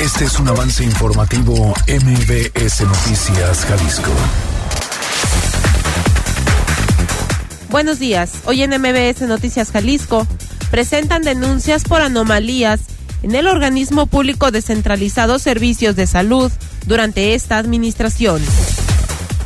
Este 0.00 0.26
es 0.26 0.38
un 0.38 0.46
avance 0.46 0.84
informativo 0.84 1.74
MBS 1.88 2.82
Noticias 2.82 3.64
Jalisco. 3.64 4.10
Buenos 7.70 7.98
días. 7.98 8.42
Hoy 8.44 8.62
en 8.62 8.70
MBS 8.78 9.22
Noticias 9.22 9.70
Jalisco 9.70 10.26
presentan 10.70 11.22
denuncias 11.22 11.84
por 11.84 12.02
anomalías 12.02 12.80
en 13.22 13.34
el 13.34 13.46
organismo 13.46 14.06
público 14.06 14.50
descentralizado 14.50 15.38
Servicios 15.38 15.96
de 15.96 16.06
Salud 16.06 16.52
durante 16.86 17.34
esta 17.34 17.56
administración. 17.56 18.42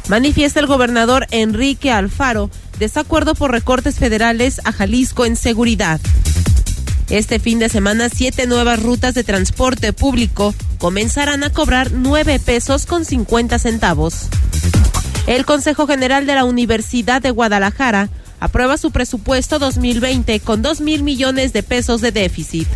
Manifiesta 0.08 0.58
el 0.58 0.66
gobernador 0.66 1.28
Enrique 1.30 1.92
Alfaro 1.92 2.50
desacuerdo 2.80 3.36
por 3.36 3.52
recortes 3.52 4.00
federales 4.00 4.60
a 4.64 4.72
Jalisco 4.72 5.24
en 5.24 5.36
seguridad. 5.36 6.00
Este 7.10 7.40
fin 7.40 7.58
de 7.58 7.68
semana, 7.68 8.08
siete 8.08 8.46
nuevas 8.46 8.80
rutas 8.80 9.14
de 9.14 9.24
transporte 9.24 9.92
público 9.92 10.54
comenzarán 10.78 11.42
a 11.42 11.50
cobrar 11.50 11.90
nueve 11.90 12.38
pesos 12.38 12.86
con 12.86 13.04
50 13.04 13.58
centavos. 13.58 14.28
El 15.26 15.44
Consejo 15.44 15.88
General 15.88 16.24
de 16.24 16.36
la 16.36 16.44
Universidad 16.44 17.20
de 17.20 17.32
Guadalajara 17.32 18.08
aprueba 18.38 18.78
su 18.78 18.92
presupuesto 18.92 19.58
2020 19.58 20.38
con 20.38 20.62
2 20.62 20.82
mil 20.82 21.02
millones 21.02 21.52
de 21.52 21.64
pesos 21.64 22.00
de 22.00 22.12
déficit. 22.12 22.68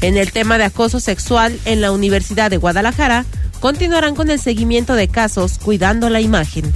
En 0.00 0.16
el 0.16 0.32
tema 0.32 0.56
de 0.56 0.64
acoso 0.64 0.98
sexual 0.98 1.60
en 1.66 1.82
la 1.82 1.92
Universidad 1.92 2.50
de 2.50 2.56
Guadalajara, 2.56 3.26
continuarán 3.60 4.14
con 4.14 4.30
el 4.30 4.40
seguimiento 4.40 4.94
de 4.94 5.08
casos 5.08 5.58
cuidando 5.58 6.08
la 6.08 6.22
imagen. 6.22 6.72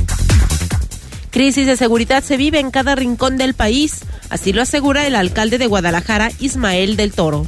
Crisis 1.33 1.67
de 1.67 1.77
seguridad 1.79 2.23
se 2.23 2.37
vive 2.37 2.61
en 2.61 2.71
cada 2.71 2.95
rincón 2.95 3.39
del 3.39 3.55
país, 3.55 4.01
así 4.29 4.53
lo 4.53 4.61
asegura 4.61 5.07
el 5.07 5.17
alcalde 5.17 5.57
de 5.57 5.67
Guadalajara, 5.67 6.31
Ismael 6.41 6.97
del 6.97 7.13
Toro. 7.13 7.47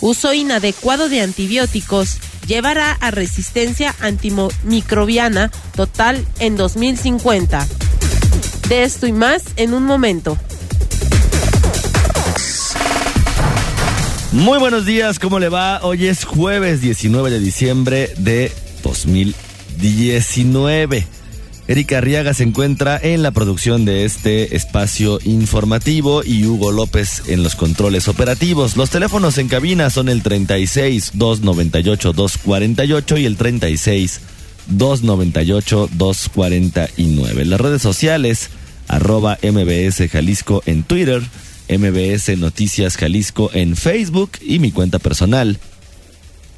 Uso 0.00 0.32
inadecuado 0.32 1.10
de 1.10 1.20
antibióticos 1.20 2.16
llevará 2.46 2.92
a 2.92 3.10
resistencia 3.10 3.94
antimicrobiana 4.00 5.50
total 5.76 6.24
en 6.38 6.56
2050. 6.56 7.68
De 8.70 8.84
esto 8.84 9.06
y 9.06 9.12
más 9.12 9.42
en 9.56 9.74
un 9.74 9.84
momento. 9.84 10.38
Muy 14.32 14.58
buenos 14.58 14.86
días, 14.86 15.18
¿cómo 15.18 15.38
le 15.38 15.50
va? 15.50 15.80
Hoy 15.82 16.06
es 16.06 16.24
jueves 16.24 16.80
19 16.80 17.30
de 17.30 17.40
diciembre 17.40 18.14
de 18.16 18.50
2019. 18.82 21.19
Erika 21.70 21.98
Arriaga 21.98 22.34
se 22.34 22.42
encuentra 22.42 22.98
en 23.00 23.22
la 23.22 23.30
producción 23.30 23.84
de 23.84 24.04
este 24.04 24.56
espacio 24.56 25.20
informativo 25.22 26.24
y 26.24 26.44
Hugo 26.44 26.72
López 26.72 27.22
en 27.28 27.44
los 27.44 27.54
controles 27.54 28.08
operativos. 28.08 28.76
Los 28.76 28.90
teléfonos 28.90 29.38
en 29.38 29.46
cabina 29.46 29.88
son 29.88 30.08
el 30.08 30.24
36 30.24 31.12
298 31.14 32.12
248 32.12 33.18
y 33.18 33.24
el 33.24 33.36
36 33.36 34.20
298 34.66 35.90
249. 35.92 37.44
Las 37.44 37.60
redes 37.60 37.82
sociales 37.82 38.50
arroba 38.88 39.38
MBS 39.40 40.10
Jalisco 40.10 40.64
en 40.66 40.82
Twitter, 40.82 41.22
MBS 41.68 42.36
Noticias 42.36 42.96
Jalisco 42.96 43.48
en 43.54 43.76
Facebook 43.76 44.32
y 44.40 44.58
mi 44.58 44.72
cuenta 44.72 44.98
personal, 44.98 45.60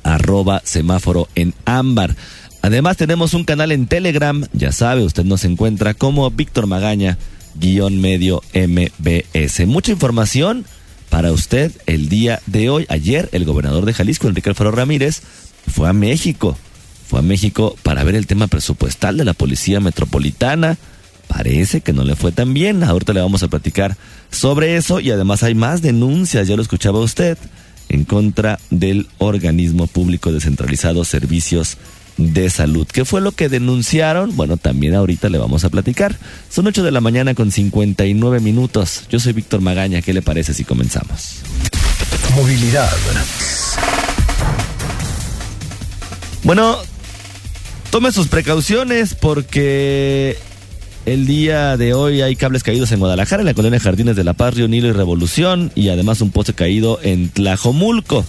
arroba 0.05 0.63
semáforo 0.65 1.29
en 1.35 1.53
ámbar. 1.67 2.17
Además 2.63 2.97
tenemos 2.97 3.35
un 3.35 3.45
canal 3.45 3.73
en 3.73 3.87
Telegram, 3.87 4.47
ya 4.53 4.73
sabe, 4.73 5.03
usted 5.03 5.25
nos 5.25 5.45
encuentra 5.45 5.95
como 5.95 6.31
Víctor 6.31 6.67
Magaña, 6.67 7.19
guion 7.57 8.01
medio 8.01 8.43
MBS. 8.55 9.67
Mucha 9.67 9.93
información 9.93 10.65
para 11.11 11.33
usted 11.33 11.73
el 11.87 12.09
día 12.09 12.41
de 12.47 12.71
hoy. 12.71 12.87
Ayer 12.89 13.29
el 13.33 13.45
gobernador 13.45 13.85
de 13.85 13.95
Jalisco, 13.95 14.29
Enrique 14.29 14.49
Alfaro 14.49 14.71
Ramírez, 14.71 15.23
fue 15.67 15.89
a 15.89 15.93
México. 15.93 16.57
Fue 17.09 17.19
a 17.19 17.23
México 17.23 17.77
para 17.83 18.05
ver 18.05 18.15
el 18.15 18.27
tema 18.27 18.47
presupuestal 18.47 19.19
de 19.19 19.25
la 19.25 19.35
Policía 19.35 19.81
Metropolitana 19.81 20.79
parece 21.33 21.81
que 21.81 21.93
no 21.93 22.05
le 22.05 22.15
fue 22.15 22.33
tan 22.33 22.53
bien. 22.53 22.85
Ahorita 22.85 23.13
le 23.13 23.21
vamos 23.21 23.43
a 23.43 23.49
platicar 23.49 23.97
sobre 24.31 24.77
eso 24.77 25.01
y 25.01 25.11
además 25.11 25.43
hay 25.43 25.55
más 25.55 25.83
denuncias, 25.83 26.47
ya 26.47 26.57
lo 26.57 26.63
escuchaba 26.63 27.01
usted, 27.01 27.39
en 27.89 28.05
contra 28.05 28.59
del 28.71 29.09
organismo 29.19 29.87
público 29.87 30.33
descentralizado 30.33 31.05
Servicios 31.05 31.79
de 32.17 32.51
Salud. 32.51 32.87
¿Qué 32.87 33.05
fue 33.05 33.21
lo 33.21 33.33
que 33.33 33.49
denunciaron? 33.49 34.37
Bueno, 34.37 34.57
también 34.57 34.95
ahorita 34.95 35.29
le 35.29 35.39
vamos 35.39 35.65
a 35.65 35.71
platicar. 35.71 36.19
Son 36.51 36.67
8 36.67 36.83
de 36.83 36.91
la 36.91 37.01
mañana 37.01 37.35
con 37.35 37.51
59 37.51 38.41
minutos. 38.41 39.05
Yo 39.11 39.21
soy 39.21 39.33
Víctor 39.33 39.61
Magaña. 39.61 40.03
¿Qué 40.03 40.13
le 40.13 40.23
parece 40.23 40.55
si 40.55 40.65
comenzamos? 40.65 41.37
Movilidad. 42.35 42.91
Bueno, 46.45 46.77
tome 47.91 48.11
sus 48.11 48.29
precauciones 48.29 49.15
porque 49.15 50.37
el 51.07 51.27
día 51.27 51.77
de 51.77 51.95
hoy 51.95 52.21
hay 52.23 52.37
cables 52.37 52.63
caídos 52.63 52.93
en 52.93 53.01
Guadalajara, 53.01 53.43
en 53.43 53.47
la 53.47 53.55
colonia 53.55 53.81
Jardines 53.81 54.17
de 54.17 54.25
la 54.25 54.35
Paz, 54.35 54.55
Río 54.55 54.69
Nilo 54.69 54.89
y 54.89 54.93
Revolución, 54.93 55.73
y 55.75 55.89
además 55.89 56.21
un 56.21 56.31
poste 56.31 56.55
caído 56.55 57.01
en 57.03 57.29
Tlajomulco. 57.29 58.25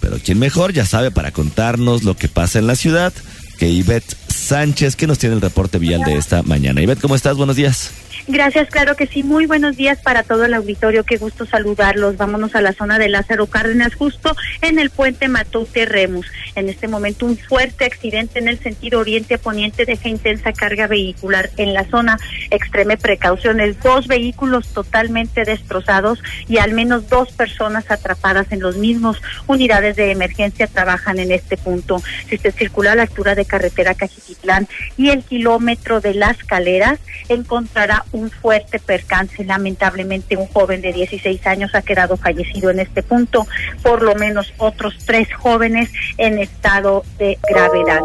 Pero 0.00 0.18
quién 0.24 0.38
mejor 0.38 0.72
ya 0.72 0.86
sabe 0.86 1.10
para 1.10 1.32
contarnos 1.32 2.04
lo 2.04 2.16
que 2.16 2.28
pasa 2.28 2.58
en 2.58 2.66
la 2.66 2.76
ciudad 2.76 3.12
que 3.58 3.68
Ivette 3.68 4.16
Sánchez, 4.28 4.96
que 4.96 5.06
nos 5.06 5.18
tiene 5.18 5.34
el 5.34 5.40
reporte 5.40 5.78
vial 5.78 6.04
de 6.04 6.14
esta 6.16 6.42
mañana. 6.42 6.80
Ivette, 6.80 7.00
¿cómo 7.00 7.16
estás? 7.16 7.36
Buenos 7.36 7.56
días. 7.56 7.90
Gracias, 8.30 8.68
claro 8.68 8.94
que 8.94 9.06
sí. 9.06 9.22
Muy 9.22 9.46
buenos 9.46 9.78
días 9.78 10.02
para 10.02 10.22
todo 10.22 10.44
el 10.44 10.52
auditorio. 10.52 11.02
Qué 11.02 11.16
gusto 11.16 11.46
saludarlos. 11.46 12.18
Vámonos 12.18 12.54
a 12.54 12.60
la 12.60 12.74
zona 12.74 12.98
de 12.98 13.08
Lázaro 13.08 13.46
Cárdenas, 13.46 13.94
justo 13.94 14.36
en 14.60 14.78
el 14.78 14.90
puente 14.90 15.28
Matute 15.28 15.86
Remus. 15.86 16.26
En 16.54 16.68
este 16.68 16.88
momento, 16.88 17.24
un 17.24 17.38
fuerte 17.38 17.86
accidente 17.86 18.38
en 18.38 18.48
el 18.48 18.58
sentido 18.58 19.00
oriente 19.00 19.36
a 19.36 19.38
poniente 19.38 19.86
deja 19.86 20.10
intensa 20.10 20.52
carga 20.52 20.86
vehicular 20.86 21.48
en 21.56 21.72
la 21.72 21.86
zona. 21.86 22.18
Extreme 22.50 22.98
precauciones. 22.98 23.80
Dos 23.82 24.08
vehículos 24.08 24.74
totalmente 24.74 25.44
destrozados 25.44 26.22
y 26.48 26.58
al 26.58 26.74
menos 26.74 27.08
dos 27.08 27.32
personas 27.32 27.90
atrapadas 27.90 28.52
en 28.52 28.60
los 28.60 28.76
mismos. 28.76 29.22
Unidades 29.46 29.96
de 29.96 30.10
emergencia 30.10 30.66
trabajan 30.66 31.18
en 31.18 31.32
este 31.32 31.56
punto. 31.56 32.02
Si 32.28 32.34
usted 32.34 32.54
circula 32.54 32.92
a 32.92 32.94
la 32.94 33.02
altura 33.04 33.34
de 33.34 33.46
carretera 33.46 33.94
Cajititlán 33.94 34.68
y 34.98 35.08
el 35.08 35.22
kilómetro 35.22 36.02
de 36.02 36.12
las 36.12 36.36
caleras, 36.44 36.98
encontrará 37.30 38.04
fuerte 38.30 38.78
percance. 38.78 39.44
Lamentablemente, 39.44 40.36
un 40.36 40.46
joven 40.46 40.80
de 40.80 40.92
16 40.92 41.46
años 41.46 41.74
ha 41.74 41.82
quedado 41.82 42.16
fallecido 42.16 42.70
en 42.70 42.80
este 42.80 43.02
punto, 43.02 43.46
por 43.82 44.02
lo 44.02 44.14
menos 44.14 44.52
otros 44.58 44.96
tres 45.06 45.32
jóvenes 45.32 45.90
en 46.16 46.38
estado 46.38 47.04
de 47.18 47.38
gravedad. 47.48 48.00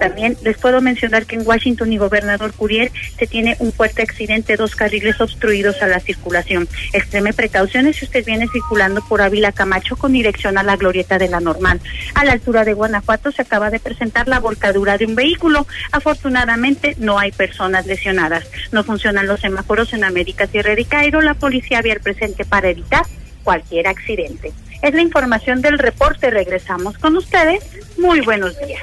También 0.00 0.36
les 0.42 0.56
puedo 0.56 0.80
mencionar 0.80 1.26
que 1.26 1.36
en 1.36 1.46
Washington 1.46 1.92
y 1.92 1.98
Gobernador 1.98 2.52
Curiel 2.52 2.90
se 3.18 3.26
tiene 3.26 3.56
un 3.58 3.72
fuerte 3.72 4.02
accidente, 4.02 4.56
dos 4.56 4.74
carriles 4.74 5.20
obstruidos 5.20 5.82
a 5.82 5.86
la 5.86 6.00
circulación. 6.00 6.68
Extreme 6.92 7.32
precauciones 7.32 7.96
si 7.96 8.04
usted 8.04 8.24
viene 8.24 8.48
circulando 8.52 9.02
por 9.02 9.22
Ávila 9.22 9.52
Camacho 9.52 9.96
con 9.96 10.12
dirección 10.12 10.58
a 10.58 10.62
la 10.62 10.76
glorieta 10.76 11.18
de 11.18 11.28
la 11.28 11.40
Normal. 11.40 11.80
A 12.14 12.24
la 12.24 12.32
altura 12.32 12.64
de 12.64 12.74
Guanajuato 12.74 13.32
se 13.32 13.42
acaba 13.42 13.70
de 13.70 13.80
presentar 13.80 14.28
la 14.28 14.40
volcadura 14.40 14.98
de 14.98 15.06
un 15.06 15.14
vehículo. 15.14 15.66
Afortunadamente 15.92 16.94
no 16.98 17.18
hay 17.18 17.32
personas 17.32 17.86
lesionadas. 17.86 18.44
No 18.72 18.84
funcionan 18.84 19.26
los 19.26 19.44
semáforos 19.48 19.92
en 19.94 20.04
América 20.04 20.46
Sierra 20.46 20.78
y 20.78 20.84
Cairo, 20.84 21.22
la 21.22 21.34
policía 21.34 21.78
había 21.78 21.94
el 21.94 22.00
presente 22.00 22.44
para 22.44 22.68
evitar 22.68 23.04
cualquier 23.44 23.86
accidente. 23.86 24.52
Es 24.82 24.94
la 24.94 25.00
información 25.00 25.62
del 25.62 25.78
reporte. 25.78 26.30
Regresamos 26.30 26.98
con 26.98 27.16
ustedes. 27.16 27.64
Muy 27.96 28.20
buenos 28.20 28.58
días. 28.58 28.82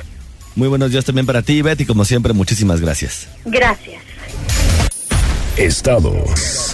Muy 0.56 0.68
buenos 0.68 0.92
días 0.92 1.06
también 1.06 1.28
para 1.28 1.44
ti, 1.44 1.62
Betty. 1.62 1.86
Como 1.86 2.04
siempre, 2.04 2.34
muchísimas 2.34 2.82
gracias. 2.82 3.28
Gracias. 3.46 4.02
Estados. 5.56 6.74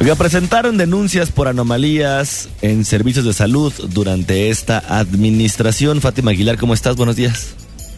Oiga, 0.00 0.14
presentaron 0.16 0.78
denuncias 0.78 1.30
por 1.30 1.46
anomalías 1.46 2.48
en 2.62 2.84
servicios 2.84 3.24
de 3.24 3.34
salud 3.34 3.72
durante 3.90 4.48
esta 4.48 4.78
administración. 4.78 6.00
Fátima 6.00 6.30
Aguilar, 6.30 6.56
¿cómo 6.56 6.74
estás? 6.74 6.96
Buenos 6.96 7.16
días. 7.16 7.54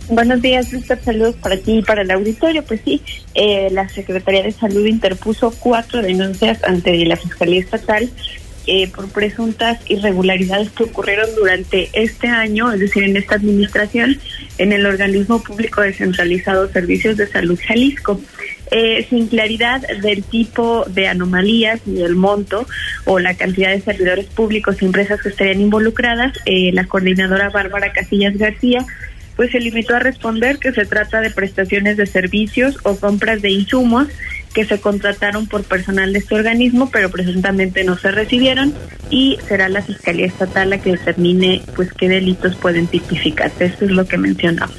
Buenos 0.08 0.42
días, 0.42 0.70
Víctor. 0.70 0.98
Saludos 1.02 1.34
para 1.36 1.56
ti 1.56 1.78
y 1.78 1.82
para 1.82 2.02
el 2.02 2.10
auditorio. 2.10 2.62
Pues 2.62 2.80
sí, 2.84 3.00
eh, 3.34 3.68
la 3.72 3.88
Secretaría 3.88 4.42
de 4.42 4.52
Salud 4.52 4.84
interpuso 4.84 5.50
cuatro 5.58 6.02
denuncias 6.02 6.62
ante 6.64 7.04
la 7.06 7.16
Fiscalía 7.16 7.60
Estatal 7.60 8.10
eh, 8.66 8.88
por 8.88 9.08
presuntas 9.08 9.78
irregularidades 9.88 10.70
que 10.70 10.84
ocurrieron 10.84 11.34
durante 11.34 11.88
este 11.94 12.28
año, 12.28 12.70
es 12.70 12.80
decir, 12.80 13.04
en 13.04 13.16
esta 13.16 13.36
administración, 13.36 14.18
en 14.58 14.72
el 14.72 14.84
organismo 14.84 15.42
público 15.42 15.80
descentralizado 15.80 16.68
Servicios 16.68 17.16
de 17.16 17.26
Salud 17.26 17.58
Jalisco. 17.66 18.20
Eh, 18.70 19.06
sin 19.08 19.28
claridad 19.28 19.82
del 20.02 20.24
tipo 20.24 20.84
de 20.88 21.06
anomalías 21.06 21.80
y 21.86 22.00
el 22.00 22.16
monto 22.16 22.66
o 23.04 23.18
la 23.18 23.34
cantidad 23.36 23.70
de 23.70 23.80
servidores 23.80 24.26
públicos 24.26 24.80
y 24.80 24.86
empresas 24.86 25.20
que 25.20 25.28
estarían 25.28 25.60
involucradas, 25.60 26.32
eh, 26.46 26.72
la 26.72 26.86
coordinadora 26.86 27.50
Bárbara 27.50 27.92
Casillas 27.92 28.36
García 28.36 28.84
pues 29.36 29.50
se 29.50 29.60
limitó 29.60 29.96
a 29.96 29.98
responder 29.98 30.58
que 30.58 30.72
se 30.72 30.86
trata 30.86 31.20
de 31.20 31.31
prestaciones 31.31 31.96
de 31.96 32.06
servicios 32.06 32.78
o 32.82 32.96
compras 32.96 33.42
de 33.42 33.50
insumos 33.50 34.08
que 34.54 34.64
se 34.64 34.81
contrataron 34.81 35.46
por 35.46 35.64
personal 35.64 36.12
de 36.12 36.20
este 36.20 36.36
organismo, 36.36 36.88
pero 36.90 37.10
presuntamente 37.10 37.82
no 37.82 37.98
se 37.98 38.12
recibieron 38.12 38.72
y 39.10 39.38
será 39.48 39.69
la 39.69 39.82
Fiscalía 39.82 40.26
Estatal 40.26 40.70
la 40.70 40.78
que 40.78 40.92
determine 40.92 41.60
pues 41.75 41.92
qué 41.92 42.08
delitos 42.08 42.54
pueden 42.54 42.86
tipificarse. 42.86 43.66
Eso 43.66 43.84
es 43.84 43.90
lo 43.90 44.06
que 44.06 44.16
mencionamos. 44.16 44.76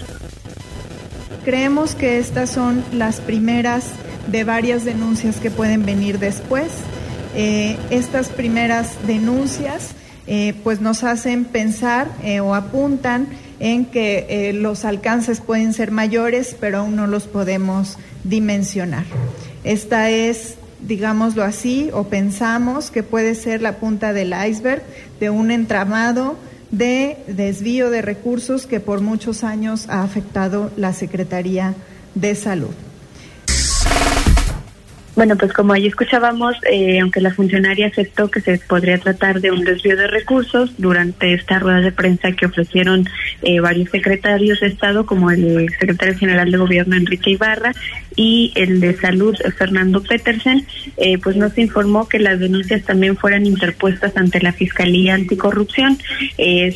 Creemos 1.43 1.93
que 1.93 2.17
estas 2.17 2.49
son 2.49 2.83
las 2.93 3.19
primeras 3.19 3.91
de 4.27 4.43
varias 4.45 4.85
denuncias 4.85 5.37
que 5.37 5.51
pueden 5.51 5.85
venir 5.85 6.19
después. 6.19 6.67
Eh, 7.35 7.77
estas 7.89 8.29
primeras 8.29 9.05
denuncias 9.05 9.93
eh, 10.27 10.53
pues 10.63 10.81
nos 10.81 11.03
hacen 11.03 11.45
pensar 11.45 12.07
eh, 12.23 12.39
o 12.39 12.55
apuntan 12.55 13.27
en 13.59 13.85
que 13.85 14.51
los 14.53 14.83
alcances 14.83 15.39
pueden 15.39 15.73
ser 15.73 15.91
mayores, 15.91 16.55
pero 16.59 16.79
aún 16.79 16.95
no 16.95 17.07
los 17.07 17.25
podemos 17.27 17.97
dimensionar. 18.25 19.05
Esta 19.63 20.09
es, 20.09 20.55
digámoslo 20.81 21.41
así, 21.43 21.89
o 21.93 22.03
pensamos 22.03 22.91
que 22.91 23.01
puede 23.01 23.33
ser 23.33 23.61
la 23.61 23.77
punta 23.77 24.11
del 24.11 24.33
iceberg 24.47 24.83
de 25.21 25.29
un 25.29 25.51
entramado 25.51 26.35
de 26.71 27.17
desvío 27.27 27.89
de 27.89 28.01
recursos 28.01 28.65
que 28.65 28.79
por 28.79 29.01
muchos 29.01 29.43
años 29.43 29.85
ha 29.87 30.03
afectado 30.03 30.71
la 30.75 30.91
Secretaría 30.91 31.73
de 32.15 32.35
Salud. 32.35 32.84
Bueno, 35.15 35.37
pues 35.37 35.53
como 35.53 35.71
ahí 35.71 35.87
escuchábamos, 35.87 36.57
eh, 36.69 36.99
aunque 36.99 37.21
la 37.21 37.33
funcionaria 37.33 37.87
aceptó 37.87 38.29
que 38.29 38.41
se 38.41 38.57
podría 38.57 38.97
tratar 38.97 39.39
de 39.39 39.49
un 39.49 39.63
desvío 39.63 39.95
de 39.95 40.07
recursos 40.07 40.73
durante 40.77 41.33
esta 41.33 41.57
rueda 41.57 41.79
de 41.79 41.93
prensa 41.93 42.33
que 42.33 42.47
ofrecieron 42.47 43.07
eh, 43.41 43.61
varios 43.61 43.89
secretarios 43.91 44.59
de 44.59 44.67
Estado, 44.67 45.05
como 45.05 45.31
el 45.31 45.69
secretario 45.79 46.17
general 46.17 46.51
de 46.51 46.57
Gobierno 46.57 46.97
Enrique 46.97 47.31
Ibarra 47.31 47.71
y 48.17 48.51
el 48.55 48.81
de 48.81 48.93
Salud 48.97 49.37
Fernando 49.57 50.03
Petersen, 50.03 50.67
eh, 50.97 51.17
pues 51.17 51.37
nos 51.37 51.57
informó 51.57 52.09
que 52.09 52.19
las 52.19 52.39
denuncias 52.41 52.83
también 52.83 53.15
fueran 53.15 53.45
interpuestas 53.45 54.17
ante 54.17 54.41
la 54.41 54.51
Fiscalía 54.51 55.13
Anticorrupción. 55.13 55.97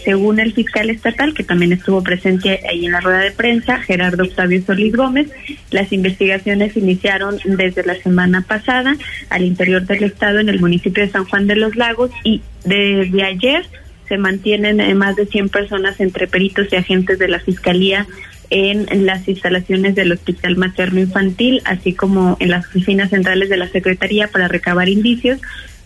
según 0.04 0.40
el 0.40 0.54
fiscal 0.54 0.90
estatal, 0.90 1.34
que 1.34 1.44
también 1.44 1.74
estuvo 1.74 2.02
presente 2.02 2.62
ahí 2.70 2.86
en 2.86 2.94
la 2.94 3.02
rueda 3.02 3.20
de 3.20 3.32
prensa, 3.32 3.80
Gerardo 3.80 4.24
Octavio 4.24 4.62
Solís 4.62 4.96
Gómez, 4.96 5.30
las 5.72 5.92
investigaciones 5.92 6.78
iniciaron 6.78 7.38
desde 7.46 7.84
la 7.86 7.96
semana 7.96 8.29
pasada 8.42 8.96
al 9.30 9.44
interior 9.44 9.86
del 9.86 10.04
estado 10.04 10.40
en 10.40 10.50
el 10.50 10.60
municipio 10.60 11.04
de 11.04 11.12
San 11.12 11.26
Juan 11.26 11.48
de 11.48 11.56
los 11.56 11.76
Lagos 11.76 12.12
y 12.24 12.42
desde 12.64 13.24
ayer 13.24 13.66
se 14.08 14.18
mantienen 14.18 14.80
eh, 14.80 14.96
más 14.96 15.16
de 15.16 15.26
100 15.26 15.50
personas 15.50 16.00
entre 16.00 16.28
peritos 16.28 16.68
y 16.72 16.76
agentes 16.76 17.20
de 17.20 17.28
la 17.28 17.40
Fiscalía 17.40 18.08
en 18.52 19.06
las 19.06 19.28
instalaciones 19.28 19.94
del 19.94 20.12
Hospital 20.12 20.58
Materno 20.58 21.00
Infantil, 21.00 21.62
así 21.66 21.94
como 21.94 22.36
en 22.40 22.50
las 22.50 22.66
oficinas 22.66 23.12
centrales 23.12 23.48
de 23.50 23.58
la 23.58 23.68
Secretaría 23.68 24.28
para 24.28 24.48
recabar 24.48 24.90
indicios 24.90 25.40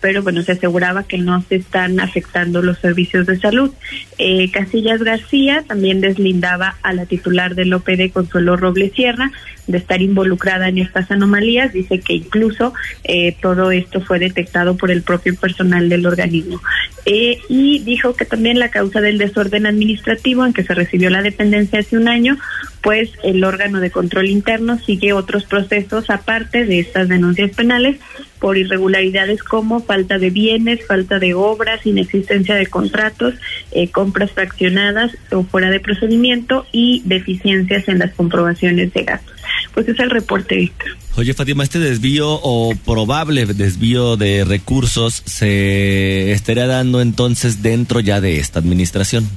pero 0.04 0.22
bueno, 0.22 0.42
se 0.42 0.52
aseguraba 0.52 1.04
que 1.04 1.18
no 1.18 1.42
se 1.48 1.56
están 1.56 2.02
afectando 2.02 2.62
los 2.62 2.78
servicios 2.80 3.26
de 3.26 3.40
salud. 3.40 3.72
Eh, 4.18 4.52
Casillas 4.52 5.02
García 5.02 5.64
también 5.66 6.02
deslindaba 6.02 6.76
a 6.84 6.92
la 6.92 7.06
titular 7.06 7.56
del 7.56 7.74
OPD, 7.74 8.12
Consuelo 8.12 8.58
Robles 8.58 8.92
Sierra, 8.92 9.32
de 9.68 9.78
estar 9.78 10.02
involucrada 10.02 10.68
en 10.68 10.78
estas 10.78 11.10
anomalías. 11.12 11.74
Dice 11.74 12.00
que 12.00 12.14
incluso 12.14 12.74
eh, 13.04 13.36
todo 13.42 13.72
esto 13.72 14.02
fue 14.02 14.20
detectado 14.20 14.78
por 14.78 14.92
el 14.92 15.02
propio 15.02 15.36
personal 15.36 15.90
del 15.90 16.06
organismo. 16.06 16.62
Eh, 17.06 17.40
y 17.50 17.80
dijo 17.80 18.16
que 18.16 18.26
también 18.26 18.60
la 18.60 18.70
causa 18.70 19.02
del 19.02 19.18
desorden 19.18 19.66
administrativo 19.66 20.46
en 20.46 20.54
que 20.54 20.64
se 20.64 20.74
recibió 20.74 21.10
la 21.10 21.22
dependencia 21.22 21.80
hace 21.80 21.98
un 21.98 22.08
año, 22.08 22.38
pues 22.82 23.12
el 23.24 23.44
órgano 23.44 23.82
de 23.82 23.92
control 23.92 24.30
interno 24.30 24.80
sigue 24.80 25.12
otros 25.14 25.44
procesos 25.44 26.10
aparte 26.10 26.66
de 26.66 26.80
estas 26.80 27.10
denuncias 27.10 27.52
penales 27.52 27.98
por 28.40 28.58
irregularidades 28.58 29.44
como 29.44 29.82
falta 29.82 30.18
de 30.18 30.30
bienes, 30.30 30.86
falta 30.86 31.20
de 31.20 31.34
obras, 31.34 31.86
inexistencia 31.86 32.56
de 32.56 32.68
contratos, 32.68 33.36
eh, 33.72 33.90
compras 33.90 34.32
fraccionadas 34.32 35.12
o 35.32 35.44
fuera 35.44 35.70
de 35.70 35.80
procedimiento 35.80 36.66
y 36.72 37.02
deficiencias 37.06 37.88
en 37.88 38.00
las 38.00 38.14
comprobaciones 38.14 38.94
de 38.94 39.04
gastos. 39.04 39.43
Pues 39.74 39.88
es 39.88 40.00
el 40.00 40.10
reporte, 40.10 40.56
Víctor. 40.56 40.90
Oye, 41.16 41.34
Fátima, 41.34 41.64
este 41.64 41.80
desvío 41.80 42.40
o 42.42 42.74
probable 42.86 43.46
desvío 43.46 44.18
de 44.18 44.46
recursos 44.46 45.22
se 45.26 46.32
estaría 46.32 46.68
dando 46.68 47.02
entonces 47.02 47.62
dentro 47.62 48.00
ya 48.00 48.20
de 48.20 48.40
esta 48.40 48.60
administración. 48.60 49.28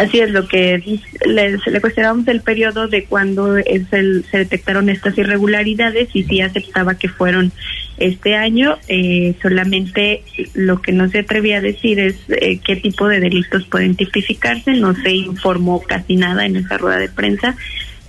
Así 0.00 0.18
es 0.18 0.30
lo 0.30 0.48
que 0.48 1.00
le, 1.26 1.58
le 1.58 1.80
cuestionamos 1.82 2.26
el 2.28 2.40
periodo 2.40 2.88
de 2.88 3.04
cuando 3.04 3.58
es 3.58 3.82
el, 3.92 4.24
se 4.30 4.38
detectaron 4.38 4.88
estas 4.88 5.18
irregularidades 5.18 6.08
y 6.14 6.24
si 6.24 6.40
aceptaba 6.40 6.94
que 6.94 7.10
fueron 7.10 7.52
este 7.98 8.34
año. 8.34 8.78
Eh, 8.88 9.34
solamente 9.42 10.22
lo 10.54 10.80
que 10.80 10.92
no 10.92 11.10
se 11.10 11.18
atrevía 11.18 11.58
a 11.58 11.60
decir 11.60 12.00
es 12.00 12.16
eh, 12.28 12.60
qué 12.64 12.76
tipo 12.76 13.08
de 13.08 13.20
delitos 13.20 13.66
pueden 13.66 13.94
tipificarse. 13.94 14.72
No 14.72 14.94
se 14.94 15.12
informó 15.12 15.82
casi 15.82 16.16
nada 16.16 16.46
en 16.46 16.56
esa 16.56 16.78
rueda 16.78 16.98
de 16.98 17.10
prensa 17.10 17.54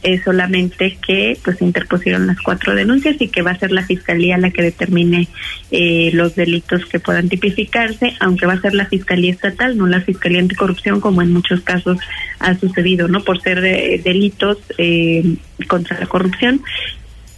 es 0.03 0.23
solamente 0.23 0.97
que 1.05 1.37
pues 1.43 1.61
interpusieron 1.61 2.27
las 2.27 2.39
cuatro 2.41 2.75
denuncias 2.75 3.15
y 3.19 3.27
que 3.27 3.41
va 3.41 3.51
a 3.51 3.59
ser 3.59 3.71
la 3.71 3.85
fiscalía 3.85 4.37
la 4.37 4.51
que 4.51 4.63
determine 4.63 5.27
eh, 5.69 6.11
los 6.13 6.35
delitos 6.35 6.85
que 6.85 6.99
puedan 6.99 7.29
tipificarse, 7.29 8.13
aunque 8.19 8.45
va 8.45 8.53
a 8.53 8.61
ser 8.61 8.73
la 8.73 8.85
fiscalía 8.85 9.31
estatal, 9.31 9.77
no 9.77 9.87
la 9.87 10.01
fiscalía 10.01 10.39
anticorrupción 10.39 11.01
como 11.01 11.21
en 11.21 11.31
muchos 11.31 11.61
casos 11.61 11.97
ha 12.39 12.57
sucedido, 12.57 13.07
no 13.07 13.23
por 13.23 13.41
ser 13.41 13.61
de, 13.61 14.01
delitos 14.03 14.57
eh, 14.77 15.35
contra 15.67 15.99
la 15.99 16.07
corrupción 16.07 16.61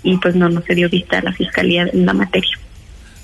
y 0.03 0.17
pues 0.17 0.35
no 0.35 0.49
no 0.49 0.61
se 0.61 0.75
dio 0.75 0.89
vista 0.89 1.19
a 1.19 1.23
la 1.23 1.33
fiscalía 1.33 1.89
en 1.91 2.05
la 2.05 2.13
materia. 2.13 2.57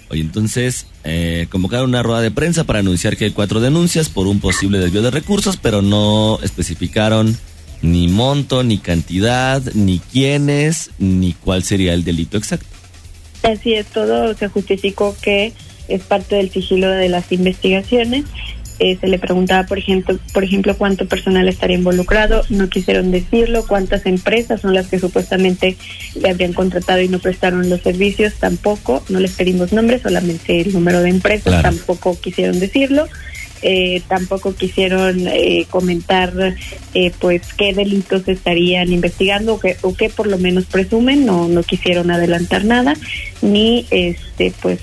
Oye, 0.10 0.22
entonces 0.22 0.88
eh, 1.04 1.48
convocaron 1.50 1.90
una 1.90 2.02
rueda 2.02 2.22
de 2.22 2.32
prensa 2.32 2.64
para 2.64 2.80
anunciar 2.80 3.16
que 3.16 3.26
hay 3.26 3.32
cuatro 3.32 3.60
denuncias 3.60 4.10
por 4.10 4.26
un 4.26 4.40
posible 4.40 4.80
desvío 4.80 5.04
de 5.04 5.12
recursos, 5.12 5.58
pero 5.58 5.84
no 5.84 6.40
especificaron 6.42 7.38
ni 7.82 8.08
monto, 8.08 8.64
ni 8.64 8.78
cantidad, 8.78 9.62
ni 9.74 10.00
quiénes, 10.00 10.92
ni 11.00 11.34
cuál 11.34 11.64
sería 11.64 11.94
el 11.94 12.04
delito 12.04 12.38
exacto. 12.38 12.68
Así 13.44 13.74
es, 13.74 13.86
todo 13.88 14.34
se 14.34 14.48
justificó 14.50 15.16
que 15.22 15.54
es 15.88 16.02
parte 16.04 16.36
del 16.36 16.52
sigilo 16.52 16.90
de 16.90 17.10
las 17.10 17.32
investigaciones. 17.32 18.26
Eh, 18.80 18.98
se 19.00 19.08
le 19.08 19.20
preguntaba, 19.20 19.66
por 19.66 19.78
ejemplo, 19.78 20.18
por 20.34 20.46
ejemplo, 20.46 20.78
cuánto 20.78 21.06
personal 21.06 21.50
estaría 21.50 21.76
involucrado, 21.76 22.44
no 22.48 22.70
quisieron 22.70 23.12
decirlo, 23.12 23.66
cuántas 23.68 24.06
empresas 24.06 24.62
son 24.62 24.74
las 24.74 24.88
que 24.88 25.00
supuestamente 25.00 25.76
le 26.16 26.30
habrían 26.30 26.54
contratado 26.54 27.02
y 27.02 27.10
no 27.10 27.20
prestaron 27.20 27.70
los 27.70 27.82
servicios, 27.82 28.36
tampoco, 28.36 29.04
no 29.10 29.20
les 29.20 29.34
pedimos 29.34 29.74
nombres, 29.74 30.04
solamente 30.04 30.62
el 30.62 30.72
número 30.72 31.02
de 31.02 31.10
empresas, 31.10 31.62
tampoco 31.62 32.18
quisieron 32.22 32.58
decirlo. 32.62 33.08
Eh, 33.62 34.02
tampoco 34.08 34.56
quisieron 34.56 35.28
eh, 35.28 35.66
comentar 35.70 36.34
eh, 36.94 37.12
pues 37.20 37.42
qué 37.58 37.74
delitos 37.74 38.28
estarían 38.28 38.92
investigando 38.92 39.56
o 39.56 39.60
que, 39.60 39.78
o 39.82 39.94
que 39.94 40.10
por 40.10 40.28
lo 40.28 40.38
menos 40.38 40.66
presumen. 40.66 41.26
No 41.26 41.48
no 41.48 41.64
quisieron 41.64 42.12
adelantar 42.12 42.66
nada. 42.66 42.96
Ni 43.42 43.86
este 43.92 44.54
pues 44.62 44.80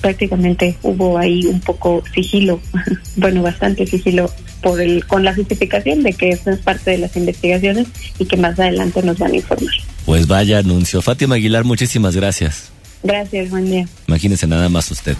prácticamente 0.00 0.76
hubo 0.82 1.18
ahí 1.18 1.46
un 1.46 1.60
poco 1.60 2.02
sigilo 2.12 2.60
bueno 3.16 3.42
bastante 3.42 3.86
sigilo 3.86 4.28
por 4.60 4.80
el 4.80 5.06
con 5.06 5.24
la 5.24 5.32
justificación 5.32 6.02
de 6.02 6.12
que 6.14 6.30
eso 6.30 6.50
es 6.50 6.58
parte 6.58 6.90
de 6.90 6.98
las 6.98 7.16
investigaciones 7.16 7.86
y 8.18 8.24
que 8.24 8.36
más 8.36 8.58
adelante 8.58 9.02
nos 9.02 9.18
van 9.18 9.32
a 9.32 9.36
informar. 9.36 9.74
Pues 10.04 10.26
vaya 10.26 10.58
anuncio. 10.58 11.02
Fátima 11.02 11.36
Aguilar 11.36 11.64
muchísimas 11.64 12.16
gracias. 12.16 12.70
Gracias 13.02 13.50
buen 13.50 13.70
día. 13.70 13.88
Imagínese 14.08 14.48
nada 14.48 14.68
más 14.68 14.90
usted 14.90 15.16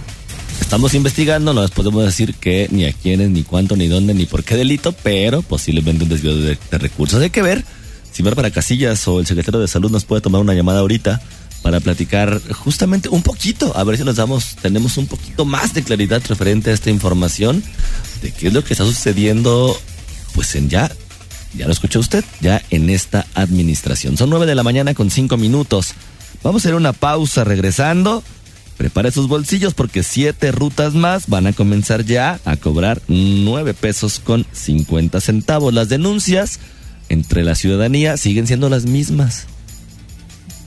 Estamos 0.61 0.93
investigando, 0.95 1.55
no 1.55 1.63
les 1.63 1.71
podemos 1.71 2.05
decir 2.05 2.35
qué, 2.35 2.69
ni 2.71 2.85
a 2.85 2.93
quiénes, 2.93 3.31
ni 3.31 3.43
cuánto, 3.43 3.75
ni 3.77 3.89
dónde, 3.89 4.13
ni 4.15 4.27
por 4.27 4.45
qué 4.45 4.55
delito, 4.57 4.93
pero 4.93 5.43
posiblemente 5.43 6.05
un 6.05 6.11
desvío 6.11 6.37
de, 6.37 6.59
recursos. 6.73 7.21
Hay 7.23 7.31
que 7.31 7.43
ver 7.43 7.65
si 8.13 8.23
para 8.23 8.51
Casillas 8.51 9.07
o 9.09 9.21
el 9.21 9.27
secretario 9.27 9.61
de 9.61 9.69
Salud 9.69 9.91
nos 9.91 10.05
puede 10.05 10.21
tomar 10.21 10.41
una 10.41 10.55
llamada 10.55 10.81
ahorita 10.81 11.23
para 11.63 11.81
platicar 11.81 12.41
justamente 12.53 13.09
un 13.09 13.23
poquito, 13.23 13.77
a 13.77 13.85
ver 13.85 13.97
si 13.97 14.05
nos 14.05 14.17
damos, 14.17 14.57
tenemos 14.57 14.97
un 14.97 15.07
poquito 15.07 15.45
más 15.45 15.75
de 15.75 15.83
claridad 15.83 16.23
referente 16.29 16.71
a 16.71 16.75
esta 16.75 16.91
información 16.91 17.63
de 18.23 18.33
qué 18.33 18.49
es 18.49 18.53
lo 18.53 18.63
que 18.63 18.75
está 18.75 18.85
sucediendo, 18.85 19.79
pues 20.35 20.55
en 20.55 20.69
ya, 20.69 20.91
ya 21.57 21.67
lo 21.67 21.73
escuchó 21.73 22.01
usted, 22.01 22.25
ya 22.41 22.63
en 22.71 22.91
esta 22.91 23.27
administración. 23.35 24.17
Son 24.17 24.31
nueve 24.31 24.47
de 24.47 24.55
la 24.55 24.63
mañana 24.63 24.95
con 24.95 25.11
cinco 25.11 25.37
minutos. 25.37 25.95
Vamos 26.43 26.63
a 26.63 26.69
hacer 26.69 26.75
una 26.75 26.93
pausa 26.93 27.45
regresando 27.45 28.23
prepare 28.79 29.11
sus 29.11 29.29
bolsillos 29.29 29.75
porque 29.75 30.03
siete 30.03 30.53
rutas 30.53 30.95
más 30.95 31.27
van 31.27 31.49
a 31.49 31.53
comenzar 31.53 32.05
ya 32.05 32.41
a 32.45 32.57
cobrar 32.57 33.03
nueve 33.09 33.75
pesos 33.75 34.21
con 34.21 34.47
50 34.53 35.21
centavos. 35.21 35.75
Las 35.75 35.89
denuncias 35.89 36.61
entre 37.09 37.43
la 37.43 37.57
ciudadanía 37.57 38.17
siguen 38.17 38.47
siendo 38.47 38.71
las 38.71 38.87
mismas. 38.87 39.47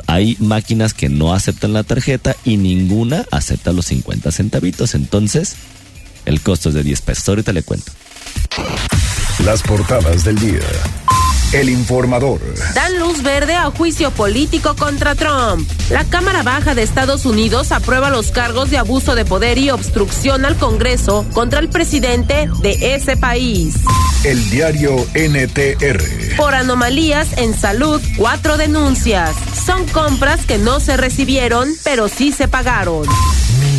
Hay 0.07 0.35
máquinas 0.39 0.93
que 0.93 1.07
no 1.07 1.33
aceptan 1.33 1.71
la 1.71 1.83
tarjeta 1.83 2.35
y 2.43 2.57
ninguna 2.57 3.25
acepta 3.31 3.71
los 3.71 3.85
50 3.85 4.29
centavitos. 4.31 4.93
Entonces, 4.93 5.55
el 6.25 6.41
costo 6.41 6.69
es 6.69 6.75
de 6.75 6.83
10 6.83 7.01
pesos. 7.01 7.29
Ahorita 7.29 7.53
le 7.53 7.63
cuento. 7.63 7.93
Las 9.45 9.61
portadas 9.63 10.25
del 10.25 10.37
día. 10.37 10.59
El 11.53 11.69
informador. 11.69 12.39
Dan 12.73 12.97
luz 12.99 13.23
verde 13.23 13.55
a 13.55 13.69
juicio 13.71 14.11
político 14.11 14.73
contra 14.77 15.15
Trump. 15.15 15.69
La 15.89 16.05
Cámara 16.05 16.43
Baja 16.43 16.75
de 16.75 16.83
Estados 16.83 17.25
Unidos 17.25 17.73
aprueba 17.73 18.09
los 18.09 18.31
cargos 18.31 18.69
de 18.69 18.77
abuso 18.77 19.15
de 19.15 19.25
poder 19.25 19.57
y 19.57 19.69
obstrucción 19.69 20.45
al 20.45 20.55
Congreso 20.55 21.25
contra 21.33 21.59
el 21.59 21.67
presidente 21.67 22.49
de 22.61 22.95
ese 22.95 23.17
país. 23.17 23.75
El 24.23 24.49
diario 24.49 24.95
NTR. 25.13 26.37
Por 26.37 26.55
anomalías 26.55 27.37
en 27.37 27.53
salud, 27.53 28.01
cuatro 28.15 28.55
denuncias. 28.55 29.35
Son 29.65 29.85
compras 29.87 30.45
que 30.45 30.57
no 30.57 30.79
se 30.79 30.95
recibieron, 30.95 31.67
pero 31.83 32.07
sí 32.07 32.31
se 32.31 32.47
pagaron. 32.47 33.05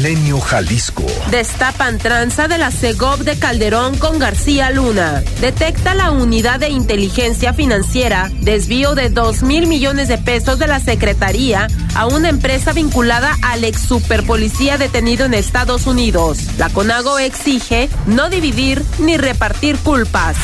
Milenio 0.03 0.41
Jalisco. 0.41 1.07
Destapan 1.31 1.97
tranza 1.99 2.49
de 2.49 2.59
la 2.59 2.73
CEGOP 2.73 3.21
de 3.21 3.39
Calderón 3.39 3.97
con 3.99 4.19
García 4.19 4.73
Luna. 4.73 5.23
Detecta 5.41 5.95
la 5.95 6.11
unidad 6.11 6.59
de 6.59 6.71
inteligencia 6.71 7.55
financiera 7.55 8.29
desvío 8.41 8.97
de 8.97 9.11
2 9.11 9.45
mil 9.45 9.69
millones 9.69 10.09
de 10.09 10.19
pesos 10.19 10.59
de 10.59 10.67
la 10.67 10.81
Secretaría 10.81 11.69
a 11.95 12.07
una 12.07 12.31
empresa 12.31 12.73
vinculada 12.73 13.39
al 13.43 13.63
ex 13.63 13.81
superpolicía 13.81 14.77
detenido 14.77 15.25
en 15.25 15.35
Estados 15.35 15.87
Unidos. 15.87 16.39
La 16.59 16.69
CONAGO 16.69 17.21
exige 17.21 17.89
no 18.07 18.29
dividir 18.29 18.83
ni 18.99 19.17
repartir 19.17 19.77
culpas. 19.79 20.37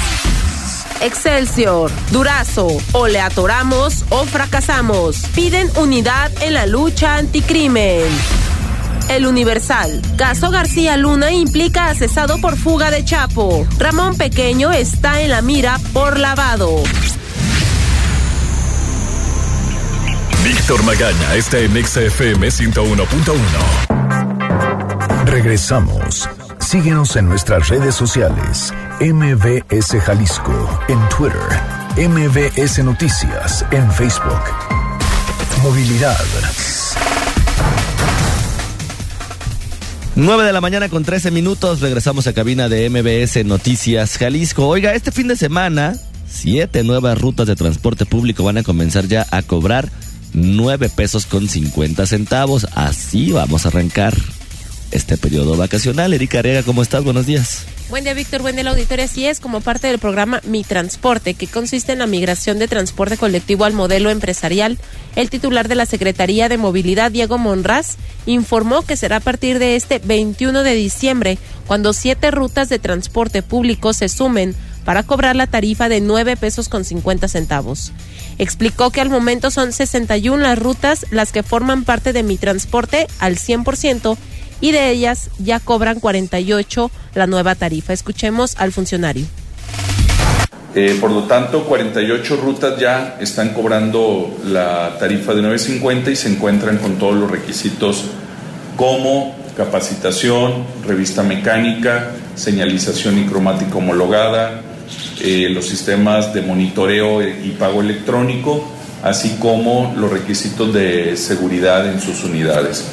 Excelsior, 1.00 1.90
Durazo, 2.12 2.68
o 2.92 3.08
le 3.08 3.20
atoramos 3.20 4.04
o 4.10 4.24
fracasamos. 4.24 5.16
Piden 5.34 5.68
unidad 5.76 6.30
en 6.42 6.54
la 6.54 6.66
lucha 6.66 7.16
anticrimen. 7.16 8.06
El 9.08 9.26
Universal. 9.26 10.02
Caso 10.16 10.50
García 10.50 10.96
Luna 10.96 11.30
implica 11.32 11.86
accesado 11.86 12.40
por 12.40 12.56
fuga 12.56 12.90
de 12.90 13.04
Chapo. 13.04 13.66
Ramón 13.78 14.16
Pequeño 14.16 14.72
está 14.72 15.20
en 15.20 15.30
la 15.30 15.42
mira 15.42 15.78
por 15.92 16.18
lavado. 16.18 16.82
Víctor 20.44 20.82
Magaña 20.84 21.34
está 21.34 21.58
en 21.58 21.72
XFM 21.84 22.48
101.1. 22.48 25.26
Regresamos. 25.26 26.28
Síguenos 26.58 27.16
en 27.16 27.28
nuestras 27.28 27.68
redes 27.68 27.94
sociales. 27.94 28.72
MBS 29.00 30.00
Jalisco 30.00 30.80
en 30.88 30.98
Twitter. 31.08 31.38
MBS 31.96 32.84
Noticias 32.84 33.64
en 33.70 33.90
Facebook. 33.92 34.42
Movilidad. 35.62 36.16
9 40.20 40.42
de 40.42 40.52
la 40.52 40.60
mañana 40.60 40.88
con 40.88 41.04
13 41.04 41.30
minutos. 41.30 41.80
Regresamos 41.80 42.26
a 42.26 42.32
cabina 42.32 42.68
de 42.68 42.90
MBS 42.90 43.44
Noticias 43.44 44.18
Jalisco. 44.18 44.66
Oiga, 44.66 44.92
este 44.94 45.12
fin 45.12 45.28
de 45.28 45.36
semana, 45.36 45.96
siete 46.28 46.82
nuevas 46.82 47.20
rutas 47.20 47.46
de 47.46 47.54
transporte 47.54 48.04
público 48.04 48.42
van 48.42 48.58
a 48.58 48.64
comenzar 48.64 49.06
ya 49.06 49.28
a 49.30 49.42
cobrar 49.42 49.88
9 50.32 50.88
pesos 50.88 51.24
con 51.24 51.48
50 51.48 52.04
centavos. 52.04 52.66
Así 52.74 53.30
vamos 53.30 53.64
a 53.64 53.68
arrancar 53.68 54.12
este 54.90 55.16
periodo 55.18 55.56
vacacional. 55.56 56.12
Erika 56.12 56.40
Arega, 56.40 56.64
¿cómo 56.64 56.82
estás? 56.82 57.04
Buenos 57.04 57.26
días. 57.26 57.66
Buen 57.90 58.04
día, 58.04 58.12
Víctor. 58.12 58.42
Buen 58.42 58.54
día, 58.54 58.64
la 58.64 58.72
auditoría. 58.72 59.06
Así 59.06 59.26
es, 59.26 59.40
como 59.40 59.62
parte 59.62 59.86
del 59.86 59.98
programa 59.98 60.42
Mi 60.44 60.62
Transporte, 60.62 61.32
que 61.32 61.46
consiste 61.46 61.92
en 61.92 62.00
la 62.00 62.06
migración 62.06 62.58
de 62.58 62.68
transporte 62.68 63.16
colectivo 63.16 63.64
al 63.64 63.72
modelo 63.72 64.10
empresarial, 64.10 64.78
el 65.16 65.30
titular 65.30 65.68
de 65.68 65.74
la 65.74 65.86
Secretaría 65.86 66.50
de 66.50 66.58
Movilidad, 66.58 67.10
Diego 67.10 67.38
Monraz, 67.38 67.96
informó 68.26 68.82
que 68.82 68.98
será 68.98 69.16
a 69.16 69.20
partir 69.20 69.58
de 69.58 69.74
este 69.74 70.00
21 70.00 70.64
de 70.64 70.74
diciembre, 70.74 71.38
cuando 71.66 71.94
siete 71.94 72.30
rutas 72.30 72.68
de 72.68 72.78
transporte 72.78 73.42
público 73.42 73.94
se 73.94 74.10
sumen 74.10 74.54
para 74.84 75.02
cobrar 75.02 75.34
la 75.34 75.46
tarifa 75.46 75.88
de 75.88 76.02
9 76.02 76.36
pesos 76.36 76.68
con 76.68 76.84
50 76.84 77.26
centavos. 77.28 77.92
Explicó 78.38 78.90
que 78.90 79.00
al 79.00 79.08
momento 79.08 79.50
son 79.50 79.72
61 79.72 80.36
las 80.36 80.58
rutas 80.58 81.06
las 81.10 81.32
que 81.32 81.42
forman 81.42 81.84
parte 81.84 82.12
de 82.12 82.22
mi 82.22 82.36
transporte 82.36 83.06
al 83.18 83.36
100% 83.36 84.18
y 84.60 84.72
de 84.72 84.90
ellas 84.90 85.30
ya 85.38 85.60
cobran 85.60 86.00
48 86.00 86.90
la 87.14 87.26
nueva 87.26 87.54
tarifa. 87.54 87.92
Escuchemos 87.92 88.54
al 88.58 88.72
funcionario. 88.72 89.26
Eh, 90.74 90.96
por 91.00 91.10
lo 91.10 91.24
tanto, 91.24 91.64
48 91.64 92.36
rutas 92.36 92.78
ya 92.78 93.16
están 93.20 93.54
cobrando 93.54 94.36
la 94.44 94.96
tarifa 94.98 95.34
de 95.34 95.42
9.50 95.42 96.12
y 96.12 96.16
se 96.16 96.28
encuentran 96.28 96.78
con 96.78 96.96
todos 96.98 97.16
los 97.16 97.30
requisitos 97.30 98.04
como 98.76 99.34
capacitación, 99.56 100.64
revista 100.86 101.22
mecánica, 101.22 102.10
señalización 102.36 103.18
y 103.18 103.24
cromática 103.24 103.76
homologada, 103.76 104.60
eh, 105.20 105.48
los 105.50 105.66
sistemas 105.66 106.32
de 106.32 106.42
monitoreo 106.42 107.22
y 107.22 107.56
pago 107.58 107.80
electrónico, 107.80 108.64
así 109.02 109.36
como 109.40 109.94
los 109.98 110.12
requisitos 110.12 110.72
de 110.72 111.16
seguridad 111.16 111.90
en 111.90 112.00
sus 112.00 112.22
unidades. 112.22 112.84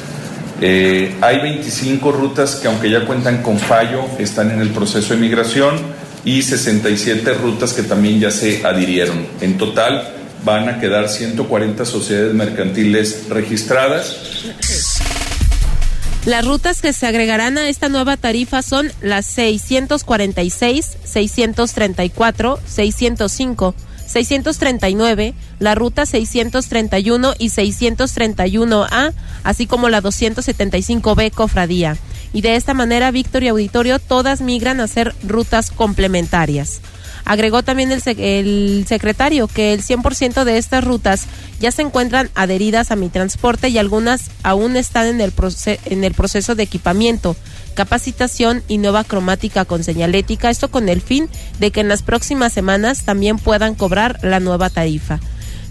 Eh, 0.60 1.14
hay 1.20 1.40
25 1.40 2.12
rutas 2.12 2.56
que 2.56 2.68
aunque 2.68 2.90
ya 2.90 3.04
cuentan 3.04 3.42
con 3.42 3.58
fallo, 3.58 4.04
están 4.18 4.50
en 4.50 4.60
el 4.60 4.70
proceso 4.70 5.14
de 5.14 5.20
migración 5.20 5.76
y 6.24 6.42
67 6.42 7.34
rutas 7.34 7.72
que 7.72 7.82
también 7.82 8.20
ya 8.20 8.30
se 8.30 8.64
adhirieron. 8.66 9.26
En 9.40 9.58
total 9.58 10.12
van 10.44 10.68
a 10.68 10.80
quedar 10.80 11.08
140 11.08 11.84
sociedades 11.84 12.34
mercantiles 12.34 13.28
registradas. 13.28 14.16
Las 16.24 16.44
rutas 16.44 16.82
que 16.82 16.92
se 16.92 17.06
agregarán 17.06 17.56
a 17.58 17.68
esta 17.68 17.88
nueva 17.88 18.16
tarifa 18.16 18.62
son 18.62 18.90
las 19.00 19.26
646, 19.26 20.96
634, 21.04 22.58
605, 22.66 23.74
639, 24.06 25.34
la 25.58 25.74
ruta 25.74 26.06
631 26.06 27.34
y 27.38 27.48
631A, 27.48 29.12
así 29.42 29.66
como 29.66 29.88
la 29.88 30.02
275B 30.02 31.30
Cofradía. 31.32 31.96
Y 32.32 32.42
de 32.42 32.56
esta 32.56 32.74
manera, 32.74 33.10
Víctor 33.10 33.42
y 33.42 33.48
Auditorio, 33.48 33.98
todas 33.98 34.40
migran 34.40 34.80
a 34.80 34.88
ser 34.88 35.14
rutas 35.22 35.70
complementarias. 35.70 36.80
Agregó 37.26 37.64
también 37.64 37.90
el, 37.90 38.00
el 38.06 38.86
secretario 38.88 39.48
que 39.48 39.74
el 39.74 39.82
100% 39.82 40.44
de 40.44 40.58
estas 40.58 40.84
rutas 40.84 41.26
ya 41.58 41.72
se 41.72 41.82
encuentran 41.82 42.30
adheridas 42.36 42.92
a 42.92 42.96
mi 42.96 43.08
transporte 43.08 43.68
y 43.68 43.78
algunas 43.78 44.30
aún 44.44 44.76
están 44.76 45.08
en 45.08 45.20
el, 45.20 45.32
en 45.86 46.04
el 46.04 46.14
proceso 46.14 46.54
de 46.54 46.62
equipamiento, 46.62 47.34
capacitación 47.74 48.62
y 48.68 48.78
nueva 48.78 49.02
cromática 49.02 49.64
con 49.64 49.82
señalética, 49.82 50.50
esto 50.50 50.70
con 50.70 50.88
el 50.88 51.00
fin 51.00 51.28
de 51.58 51.72
que 51.72 51.80
en 51.80 51.88
las 51.88 52.02
próximas 52.02 52.52
semanas 52.52 53.04
también 53.04 53.38
puedan 53.38 53.74
cobrar 53.74 54.20
la 54.22 54.38
nueva 54.38 54.70
tarifa. 54.70 55.18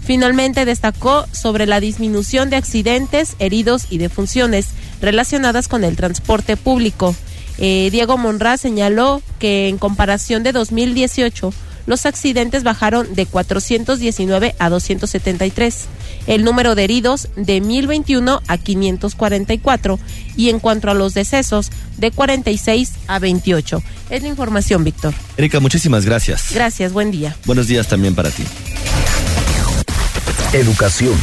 Finalmente 0.04 0.66
destacó 0.66 1.26
sobre 1.32 1.66
la 1.66 1.80
disminución 1.80 2.50
de 2.50 2.56
accidentes, 2.56 3.34
heridos 3.38 3.86
y 3.88 3.96
defunciones 3.96 4.68
relacionadas 5.00 5.68
con 5.68 5.84
el 5.84 5.96
transporte 5.96 6.58
público. 6.58 7.16
Eh, 7.58 7.88
Diego 7.90 8.18
Monraz 8.18 8.60
señaló 8.60 9.22
que 9.38 9.68
en 9.68 9.78
comparación 9.78 10.42
de 10.42 10.52
2018, 10.52 11.52
los 11.86 12.04
accidentes 12.04 12.64
bajaron 12.64 13.14
de 13.14 13.26
419 13.26 14.54
a 14.58 14.68
273, 14.68 15.86
el 16.26 16.44
número 16.44 16.74
de 16.74 16.84
heridos 16.84 17.28
de 17.36 17.60
1021 17.60 18.42
a 18.46 18.58
544 18.58 19.98
y 20.36 20.50
en 20.50 20.58
cuanto 20.58 20.90
a 20.90 20.94
los 20.94 21.14
decesos 21.14 21.70
de 21.96 22.10
46 22.10 22.92
a 23.06 23.18
28. 23.18 23.82
Es 24.10 24.22
la 24.22 24.28
información, 24.28 24.84
Víctor. 24.84 25.14
Erika, 25.36 25.60
muchísimas 25.60 26.04
gracias. 26.04 26.52
Gracias, 26.52 26.92
buen 26.92 27.10
día. 27.10 27.36
Buenos 27.44 27.68
días 27.68 27.86
también 27.88 28.14
para 28.14 28.30
ti. 28.30 28.42
Educación. 30.52 31.16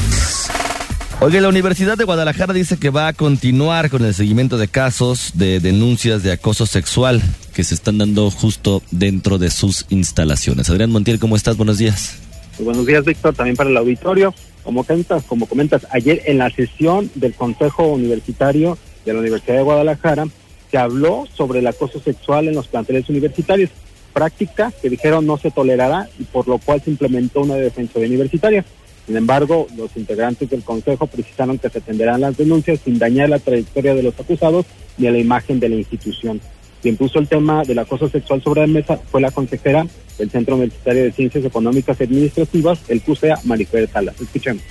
Oye, 1.23 1.39
la 1.39 1.47
Universidad 1.47 1.97
de 1.97 2.03
Guadalajara 2.03 2.51
dice 2.51 2.75
que 2.75 2.89
va 2.89 3.07
a 3.07 3.13
continuar 3.13 3.89
con 3.89 4.03
el 4.03 4.13
seguimiento 4.13 4.57
de 4.57 4.67
casos 4.67 5.31
de 5.35 5.61
denuncias 5.61 6.21
de 6.21 6.33
acoso 6.33 6.65
sexual 6.65 7.21
que 7.53 7.63
se 7.63 7.75
están 7.75 7.97
dando 7.97 8.29
justo 8.29 8.81
dentro 8.91 9.37
de 9.37 9.49
sus 9.49 9.85
instalaciones. 9.87 10.69
Adrián 10.69 10.91
Montiel, 10.91 11.19
¿cómo 11.19 11.37
estás? 11.37 11.55
Buenos 11.55 11.77
días. 11.77 12.19
Buenos 12.59 12.85
días, 12.85 13.05
Víctor, 13.05 13.33
también 13.33 13.55
para 13.55 13.69
el 13.69 13.77
auditorio. 13.77 14.33
Como 14.65 14.83
comentas, 14.83 15.23
como 15.23 15.45
comentas, 15.45 15.87
ayer 15.91 16.23
en 16.25 16.39
la 16.39 16.49
sesión 16.49 17.09
del 17.15 17.33
Consejo 17.33 17.87
Universitario 17.87 18.77
de 19.05 19.13
la 19.13 19.19
Universidad 19.19 19.55
de 19.55 19.63
Guadalajara 19.63 20.25
se 20.69 20.77
habló 20.77 21.25
sobre 21.33 21.59
el 21.59 21.67
acoso 21.67 22.01
sexual 22.01 22.49
en 22.49 22.55
los 22.55 22.67
planteles 22.67 23.07
universitarios, 23.07 23.69
práctica 24.11 24.73
que 24.81 24.89
dijeron 24.89 25.25
no 25.25 25.37
se 25.37 25.51
tolerará 25.51 26.09
y 26.19 26.25
por 26.25 26.49
lo 26.49 26.57
cual 26.57 26.81
se 26.83 26.89
implementó 26.89 27.43
una 27.43 27.55
defensa 27.55 27.99
universitaria. 27.99 28.65
Sin 29.05 29.17
embargo, 29.17 29.67
los 29.75 29.95
integrantes 29.97 30.49
del 30.49 30.63
Consejo 30.63 31.07
precisaron 31.07 31.57
que 31.57 31.69
se 31.69 31.79
atenderán 31.79 32.21
las 32.21 32.37
denuncias 32.37 32.79
sin 32.83 32.97
dañar 32.97 33.29
la 33.29 33.39
trayectoria 33.39 33.93
de 33.95 34.03
los 34.03 34.17
acusados 34.17 34.65
ni 34.97 35.07
a 35.07 35.11
la 35.11 35.19
imagen 35.19 35.59
de 35.59 35.69
la 35.69 35.75
institución. 35.75 36.39
Quien 36.81 36.97
puso 36.97 37.19
el 37.19 37.27
tema 37.27 37.63
del 37.63 37.79
acoso 37.79 38.09
sexual 38.09 38.41
sobre 38.41 38.61
la 38.61 38.67
mesa 38.67 38.97
fue 38.97 39.21
la 39.21 39.31
consejera 39.31 39.85
del 40.17 40.29
Centro 40.29 40.55
Universitario 40.55 41.03
de 41.03 41.11
Ciencias 41.11 41.45
Económicas 41.45 41.97
y 41.99 42.03
Administrativas, 42.03 42.79
el 42.87 43.01
CUSEA, 43.01 43.39
Marifer 43.43 43.89
Salas. 43.89 44.19
Escuchemos. 44.19 44.63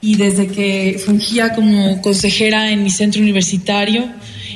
Y 0.00 0.16
desde 0.16 0.48
que 0.48 1.00
fungía 1.04 1.54
como 1.54 2.00
consejera 2.02 2.70
en 2.70 2.82
mi 2.82 2.90
centro 2.90 3.22
universitario 3.22 4.08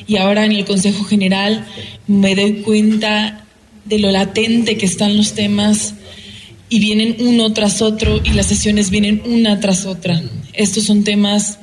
y 0.07 0.17
ahora 0.17 0.45
en 0.45 0.53
el 0.53 0.65
Consejo 0.65 1.05
General, 1.05 1.65
me 2.07 2.35
doy 2.35 2.63
cuenta 2.63 3.45
de 3.85 3.99
lo 3.99 4.11
latente 4.11 4.77
que 4.77 4.87
están 4.87 5.17
los 5.17 5.35
temas 5.35 5.95
y 6.69 6.79
vienen 6.81 7.17
uno 7.21 7.53
tras 7.53 7.83
otro 7.83 8.21
y 8.23 8.31
las 8.31 8.47
sesiones 8.47 8.91
vienen 8.91 9.23
una 9.25 9.61
tras 9.61 9.87
otra. 9.87 10.23
Estos 10.53 10.85
son 10.85 11.05
temas 11.05 11.59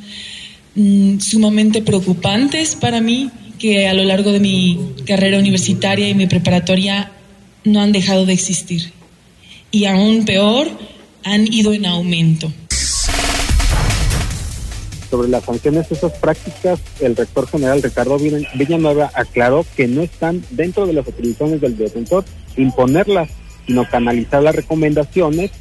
mm, 0.75 1.19
sumamente 1.19 1.81
preocupantes 1.81 2.75
para 2.75 3.01
mí 3.01 3.29
que 3.59 3.88
a 3.88 3.93
lo 3.93 4.03
largo 4.03 4.31
de 4.31 4.39
mi 4.39 4.79
carrera 5.05 5.39
universitaria 5.39 6.09
y 6.09 6.15
mi 6.15 6.27
preparatoria 6.27 7.12
no 7.63 7.81
han 7.81 7.91
dejado 7.91 8.25
de 8.25 8.33
existir. 8.33 8.91
Y 9.71 9.85
aún 9.85 10.25
peor, 10.25 10.67
han 11.25 11.51
ido 11.51 11.74
en 11.74 11.85
aumento. 11.88 12.51
Sobre 15.09 15.27
las 15.27 15.43
sanciones 15.43 15.89
de 15.89 15.95
esas 15.95 16.12
prácticas, 16.13 16.79
el 17.01 17.15
rector 17.15 17.47
general 17.47 17.81
Ricardo 17.81 18.17
Villanueva 18.19 19.12
aclaró 19.13 19.65
que 19.75 19.88
no 19.88 20.01
están 20.01 20.43
dentro 20.51 20.85
de 20.85 20.93
las 20.93 21.07
atribuciones 21.07 21.62
del 21.62 21.77
defensor 21.77 22.25
imponerlas, 22.57 23.29
sino 23.65 23.89
canalizar 23.89 24.43
las 24.43 24.55
recomendaciones 24.55 25.51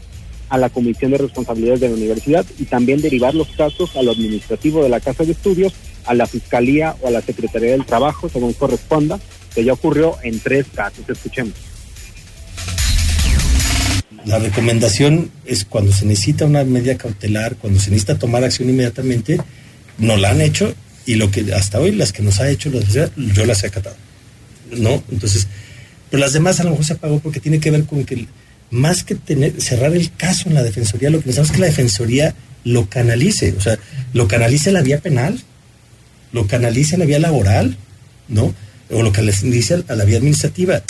a 0.49 0.59
la 0.59 0.69
Comisión 0.69 1.11
de 1.11 1.19
Responsabilidades 1.19 1.81
de 1.81 1.89
la 1.89 1.95
Universidad 1.95 2.47
y 2.59 2.65
también 2.65 3.01
derivar 3.01 3.35
los 3.35 3.49
casos 3.49 3.97
a 3.97 4.03
lo 4.03 4.13
administrativo 4.13 4.83
de 4.83 4.89
la 4.89 5.01
Casa 5.01 5.25
de 5.25 5.33
Estudios, 5.33 5.73
a 6.05 6.15
la 6.15 6.27
Fiscalía 6.27 6.97
o 7.01 7.09
a 7.09 7.11
la 7.11 7.23
Secretaría 7.23 7.73
del 7.73 7.87
Trabajo, 7.87 8.29
según 8.29 8.53
corresponda, 8.53 9.19
que 9.55 9.65
ya 9.65 9.73
ocurrió 9.73 10.17
en 10.23 10.39
tres 10.41 10.67
casos. 10.75 11.09
Escuchemos. 11.09 11.55
La 14.27 14.39
recomendación 14.39 15.31
es 15.45 15.65
cuando 15.65 15.93
se 15.93 16.07
necesita 16.07 16.47
una 16.47 16.65
medida 16.65 16.97
cautelar, 16.97 17.57
cuando 17.57 17.79
se 17.79 17.91
necesita 17.91 18.19
tomar 18.19 18.43
acción 18.43 18.71
inmediatamente, 18.71 19.39
no 19.99 20.17
la 20.17 20.31
han 20.31 20.41
hecho 20.41 20.75
y 21.05 21.17
lo 21.17 21.31
que 21.31 21.53
hasta 21.53 21.79
hoy 21.79 21.93
las 21.93 22.13
que 22.13 22.23
nos 22.23 22.41
ha 22.41 22.49
hecho 22.49 22.71
yo 23.17 23.47
las 23.47 23.65
he 23.65 23.67
acatado. 23.67 23.97
¿No? 24.71 25.03
Entonces, 25.11 25.47
pero 26.15 26.27
las 26.27 26.33
demás 26.33 26.61
a 26.61 26.63
lo 26.63 26.71
mejor 26.71 26.85
se 26.85 26.93
apagó 26.93 27.19
porque 27.19 27.41
tiene 27.41 27.59
que 27.59 27.73
ver 27.73 27.87
con 27.87 28.05
que 28.05 28.29
más 28.71 29.03
que 29.03 29.17
tener, 29.17 29.61
cerrar 29.61 29.93
el 29.97 30.13
caso 30.13 30.49
en 30.49 30.55
la 30.55 30.63
defensoría, 30.63 31.11
lo 31.11 31.19
que 31.19 31.27
necesitamos 31.27 31.51
es 31.51 31.55
que 31.57 31.61
la 31.61 31.67
defensoría 31.67 32.35
lo 32.63 32.89
canalice, 32.89 33.53
o 33.59 33.61
sea, 33.61 33.81
lo 34.13 34.29
canalice 34.29 34.71
la 34.71 34.83
vía 34.83 35.01
penal, 35.01 35.41
lo 36.31 36.47
canalice 36.47 36.97
la 36.99 37.05
vía 37.05 37.19
laboral, 37.19 37.77
¿no? 38.29 38.55
O 38.93 39.03
lo 39.03 39.11
canalice 39.11 39.83
a 39.89 39.97
la 39.97 40.05
vía 40.05 40.19
administrativa. 40.19 40.83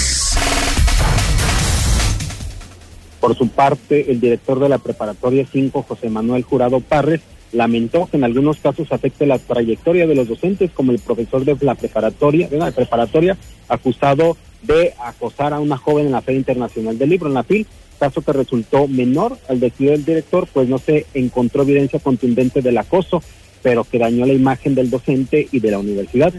Por 3.18 3.34
su 3.34 3.48
parte, 3.48 4.10
el 4.10 4.20
director 4.20 4.60
de 4.60 4.68
la 4.68 4.76
preparatoria 4.76 5.48
5, 5.50 5.86
José 5.88 6.10
Manuel 6.10 6.42
Jurado 6.42 6.80
Parres, 6.80 7.22
lamentó 7.54 8.08
que 8.10 8.16
en 8.16 8.24
algunos 8.24 8.58
casos 8.58 8.92
afecte 8.92 9.26
la 9.26 9.38
trayectoria 9.38 10.06
de 10.06 10.14
los 10.14 10.28
docentes, 10.28 10.70
como 10.72 10.92
el 10.92 10.98
profesor 10.98 11.44
de 11.44 11.56
la 11.60 11.74
preparatoria, 11.74 12.48
de 12.48 12.72
preparatoria 12.72 13.36
acusado 13.68 14.36
de 14.62 14.94
acosar 15.02 15.52
a 15.52 15.60
una 15.60 15.76
joven 15.76 16.06
en 16.06 16.12
la 16.12 16.22
Feria 16.22 16.38
Internacional 16.38 16.98
del 16.98 17.10
Libro, 17.10 17.28
en 17.28 17.34
la 17.34 17.44
FIL, 17.44 17.66
caso 17.98 18.22
que 18.22 18.32
resultó 18.32 18.88
menor 18.88 19.38
al 19.48 19.60
decidir 19.60 19.92
el 19.92 20.04
director, 20.04 20.48
pues 20.52 20.68
no 20.68 20.78
se 20.78 21.06
encontró 21.14 21.62
evidencia 21.62 22.00
contundente 22.00 22.60
del 22.60 22.78
acoso, 22.78 23.22
pero 23.62 23.84
que 23.84 23.98
dañó 23.98 24.26
la 24.26 24.32
imagen 24.32 24.74
del 24.74 24.90
docente 24.90 25.48
y 25.50 25.60
de 25.60 25.70
la 25.70 25.78
universidad. 25.78 26.32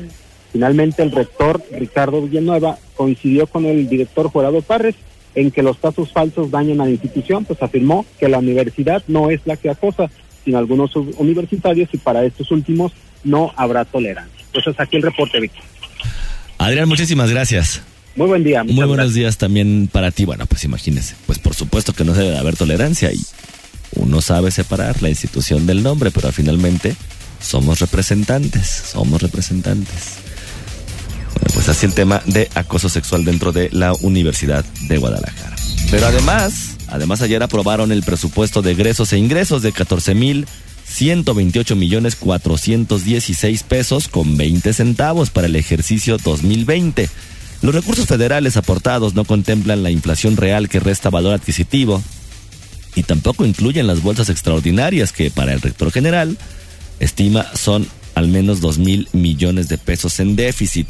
Finalmente, 0.52 1.02
el 1.04 1.12
rector 1.12 1.62
Ricardo 1.72 2.22
Villanueva 2.22 2.78
coincidió 2.96 3.48
con 3.48 3.66
el 3.66 3.88
director 3.90 4.30
Jurado 4.30 4.62
Parres 4.62 4.96
en 5.34 5.52
que 5.52 5.64
los 5.64 5.78
casos 5.78 6.12
falsos 6.12 6.50
dañan 6.50 6.82
a 6.82 6.86
la 6.86 6.92
institución, 6.92 7.46
pues 7.46 7.62
afirmó 7.62 8.06
que 8.20 8.30
la 8.30 8.40
universidad 8.40 9.04
no 9.08 9.30
es 9.30 9.42
la 9.46 9.58
que 9.58 9.70
acosa, 9.70 10.10
sino 10.46 10.58
algunos 10.58 10.96
universitarios 10.96 11.90
y 11.92 11.98
para 11.98 12.24
estos 12.24 12.52
últimos 12.52 12.94
no 13.24 13.52
habrá 13.58 13.84
tolerancia. 13.84 14.46
Pues 14.54 14.68
es 14.68 14.80
aquí 14.80 14.96
el 14.96 15.02
reporte, 15.02 15.40
Víctor. 15.40 15.64
Adrián, 16.58 16.88
muchísimas 16.88 17.32
gracias. 17.32 17.82
Muy 18.16 18.28
buen 18.28 18.44
día. 18.44 18.64
Muy 18.64 18.86
buenos 18.86 19.14
días 19.14 19.38
también 19.38 19.90
para 19.92 20.12
ti. 20.12 20.24
Bueno, 20.24 20.46
pues 20.46 20.64
imagínese, 20.64 21.16
pues 21.26 21.40
por 21.40 21.54
supuesto 21.54 21.92
que 21.92 22.06
no 22.06 22.14
debe 22.14 22.38
haber 22.38 22.56
tolerancia 22.56 23.12
y 23.12 23.20
uno 23.96 24.22
sabe 24.22 24.52
separar 24.52 25.02
la 25.02 25.10
institución 25.10 25.66
del 25.66 25.84
nombre, 25.84 26.12
pero 26.12 26.32
finalmente 26.32 26.96
somos 27.42 27.80
representantes, 27.80 28.68
somos 28.68 29.22
representantes. 29.22 30.16
Bueno, 31.34 31.48
pues 31.54 31.68
así 31.68 31.86
el 31.86 31.94
tema 31.94 32.22
de 32.26 32.50
acoso 32.56 32.88
sexual 32.88 33.26
dentro 33.26 33.52
de 33.52 33.70
la 33.72 33.94
Universidad 33.94 34.64
de 34.88 34.98
Guadalajara. 34.98 35.55
Pero 35.92 36.08
además, 36.08 36.78
además 36.88 37.22
ayer 37.22 37.42
aprobaron 37.44 37.92
el 37.92 38.04
presupuesto 38.04 38.62
de 38.62 38.72
egresos 38.72 39.14
e 39.14 39.18
ingresos 39.18 39.62
de 39.62 39.72
14 39.72 40.16
mil 40.16 40.48
128 40.88 41.76
millones 41.76 42.16
416 42.16 43.64
pesos 43.64 44.08
con 44.08 44.38
20 44.38 44.74
centavos 44.74 45.30
para 45.30 45.48
el 45.48 45.56
ejercicio 45.56 46.18
2020. 46.18 47.10
Los 47.62 47.74
recursos 47.74 48.06
federales 48.06 48.58
aportados 48.58 49.16
no 49.16 49.26
contemplan 49.26 49.84
la 49.84 49.92
inflación 49.92 50.38
real 50.38 50.70
que 50.70 50.80
resta 50.80 51.10
valor 51.10 51.34
adquisitivo 51.34 52.02
y 52.96 53.04
tampoco 53.04 53.46
incluyen 53.46 53.88
las 53.88 54.02
bolsas 54.02 54.30
extraordinarias 54.30 55.12
que 55.12 55.32
para 55.32 55.54
el 55.54 55.62
rector 55.62 55.92
general 55.92 56.38
estima 57.00 57.46
son 57.56 57.88
al 58.14 58.28
menos 58.28 58.62
2 58.62 58.78
mil 58.78 59.10
millones 59.12 59.68
de 59.68 59.78
pesos 59.78 60.20
en 60.20 60.36
déficit. 60.36 60.88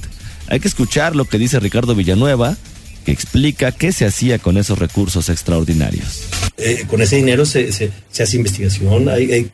Hay 0.48 0.60
que 0.60 0.68
escuchar 0.68 1.16
lo 1.16 1.26
que 1.26 1.40
dice 1.40 1.60
Ricardo 1.60 1.96
Villanueva, 1.96 2.56
que 3.06 3.12
explica 3.12 3.72
qué 3.72 3.92
se 3.94 4.06
hacía 4.06 4.40
con 4.40 4.58
esos 4.58 4.80
recursos 4.80 5.30
extraordinarios. 5.30 6.24
Eh, 6.58 6.84
con 6.88 7.02
ese 7.02 7.18
dinero 7.18 7.46
se, 7.46 7.72
se, 7.72 7.92
hace 8.22 8.38
investigación, 8.38 9.08
hay, 9.08 9.50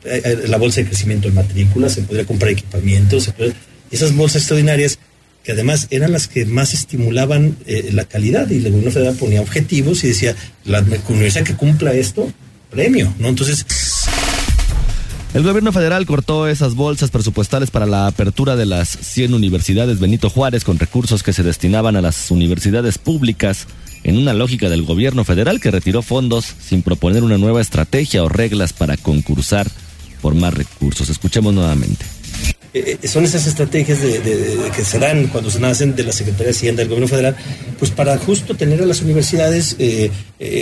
la 0.46 0.56
bolsa 0.56 0.80
de 0.80 0.88
crecimiento 0.88 1.28
de 1.28 1.34
matrículas, 1.34 1.92
se 1.92 2.02
podría 2.02 2.24
comprar 2.24 2.50
equipamientos, 2.50 3.30
esas 3.90 4.16
bolsas 4.16 4.42
extraordinarias 4.42 4.98
que 5.44 5.52
además 5.52 5.88
eran 5.90 6.12
las 6.12 6.28
que 6.28 6.46
más 6.46 6.72
estimulaban 6.72 7.56
eh, 7.66 7.90
la 7.92 8.04
calidad 8.04 8.48
y 8.50 8.56
el 8.56 8.70
gobierno 8.70 8.90
federal 8.92 9.16
ponía 9.16 9.40
objetivos 9.40 10.04
y 10.04 10.08
decía, 10.08 10.36
la 10.64 10.84
universidad 11.08 11.44
que 11.44 11.56
cumpla 11.56 11.92
esto, 11.92 12.32
premio, 12.70 13.12
¿no? 13.18 13.28
Entonces 13.28 13.66
el 15.34 15.42
gobierno 15.42 15.72
federal 15.72 16.04
cortó 16.04 16.46
esas 16.46 16.74
bolsas 16.74 17.10
presupuestales 17.10 17.70
para 17.70 17.86
la 17.86 18.06
apertura 18.06 18.54
de 18.54 18.66
las 18.66 18.88
100 18.88 19.32
universidades 19.32 19.98
Benito 19.98 20.28
Juárez 20.28 20.62
con 20.62 20.78
recursos 20.78 21.22
que 21.22 21.32
se 21.32 21.42
destinaban 21.42 21.96
a 21.96 22.02
las 22.02 22.30
universidades 22.30 22.98
públicas 22.98 23.66
en 24.04 24.18
una 24.18 24.34
lógica 24.34 24.68
del 24.68 24.82
gobierno 24.82 25.24
federal 25.24 25.60
que 25.60 25.70
retiró 25.70 26.02
fondos 26.02 26.54
sin 26.60 26.82
proponer 26.82 27.22
una 27.22 27.38
nueva 27.38 27.60
estrategia 27.60 28.22
o 28.22 28.28
reglas 28.28 28.72
para 28.72 28.96
concursar 28.96 29.70
por 30.20 30.34
más 30.34 30.52
recursos. 30.52 31.08
Escuchemos 31.08 31.54
nuevamente. 31.54 32.04
Eh, 32.74 32.96
eh, 33.02 33.08
son 33.08 33.24
esas 33.24 33.46
estrategias 33.46 34.00
de, 34.00 34.70
que 34.74 34.82
se 34.82 34.98
dan 34.98 35.26
cuando 35.26 35.50
se 35.50 35.60
nacen 35.60 35.94
de 35.94 36.04
la 36.04 36.12
Secretaría 36.12 36.46
de 36.46 36.50
Hacienda 36.52 36.80
del 36.80 36.88
Gobierno 36.88 37.08
Federal, 37.08 37.36
pues 37.78 37.90
para 37.90 38.16
justo 38.16 38.56
tener 38.56 38.80
a 38.80 38.86
las 38.86 39.02
universidades 39.02 39.76
eh, 39.78 40.10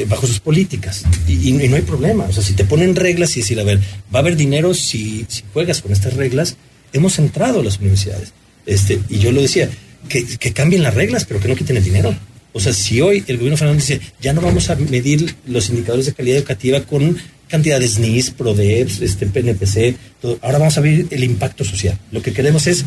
bajo 0.08 0.26
sus 0.26 0.40
políticas. 0.40 1.04
Y, 1.28 1.52
no 1.52 1.76
hay 1.76 1.82
problema. 1.82 2.24
O 2.24 2.32
sea, 2.32 2.42
si 2.42 2.54
te 2.54 2.64
ponen 2.64 2.96
reglas 2.96 3.36
y 3.36 3.40
decir, 3.40 3.60
a 3.60 3.64
ver, 3.64 3.78
va 4.12 4.18
a 4.18 4.22
haber 4.22 4.36
dinero 4.36 4.74
si, 4.74 5.24
si 5.28 5.44
juegas 5.52 5.82
con 5.82 5.92
estas 5.92 6.14
reglas, 6.14 6.56
hemos 6.92 7.18
entrado 7.20 7.60
a 7.60 7.64
las 7.64 7.78
universidades. 7.78 8.32
Este, 8.66 8.98
y 9.08 9.18
yo 9.18 9.30
lo 9.30 9.40
decía, 9.40 9.70
que, 10.08 10.24
que 10.24 10.52
cambien 10.52 10.82
las 10.82 10.94
reglas, 10.94 11.24
pero 11.24 11.38
que 11.38 11.46
no 11.46 11.54
quiten 11.54 11.76
el 11.76 11.84
dinero. 11.84 12.14
O 12.52 12.58
sea, 12.58 12.72
si 12.72 13.00
hoy 13.00 13.22
el 13.28 13.36
gobierno 13.36 13.56
federal 13.56 13.76
dice, 13.76 14.00
ya 14.20 14.32
no 14.32 14.40
vamos 14.40 14.70
a 14.70 14.74
medir 14.74 15.36
los 15.46 15.68
indicadores 15.68 16.06
de 16.06 16.14
calidad 16.14 16.38
educativa 16.38 16.80
con 16.80 17.16
cantidades 17.50 17.98
NIS, 17.98 18.30
PRODEPS, 18.30 19.02
este, 19.02 19.26
PNPC, 19.26 19.96
todo. 20.22 20.38
ahora 20.40 20.58
vamos 20.58 20.78
a 20.78 20.80
ver 20.80 21.06
el 21.10 21.24
impacto 21.24 21.64
social. 21.64 21.98
Lo 22.12 22.22
que 22.22 22.32
queremos 22.32 22.66
es 22.66 22.84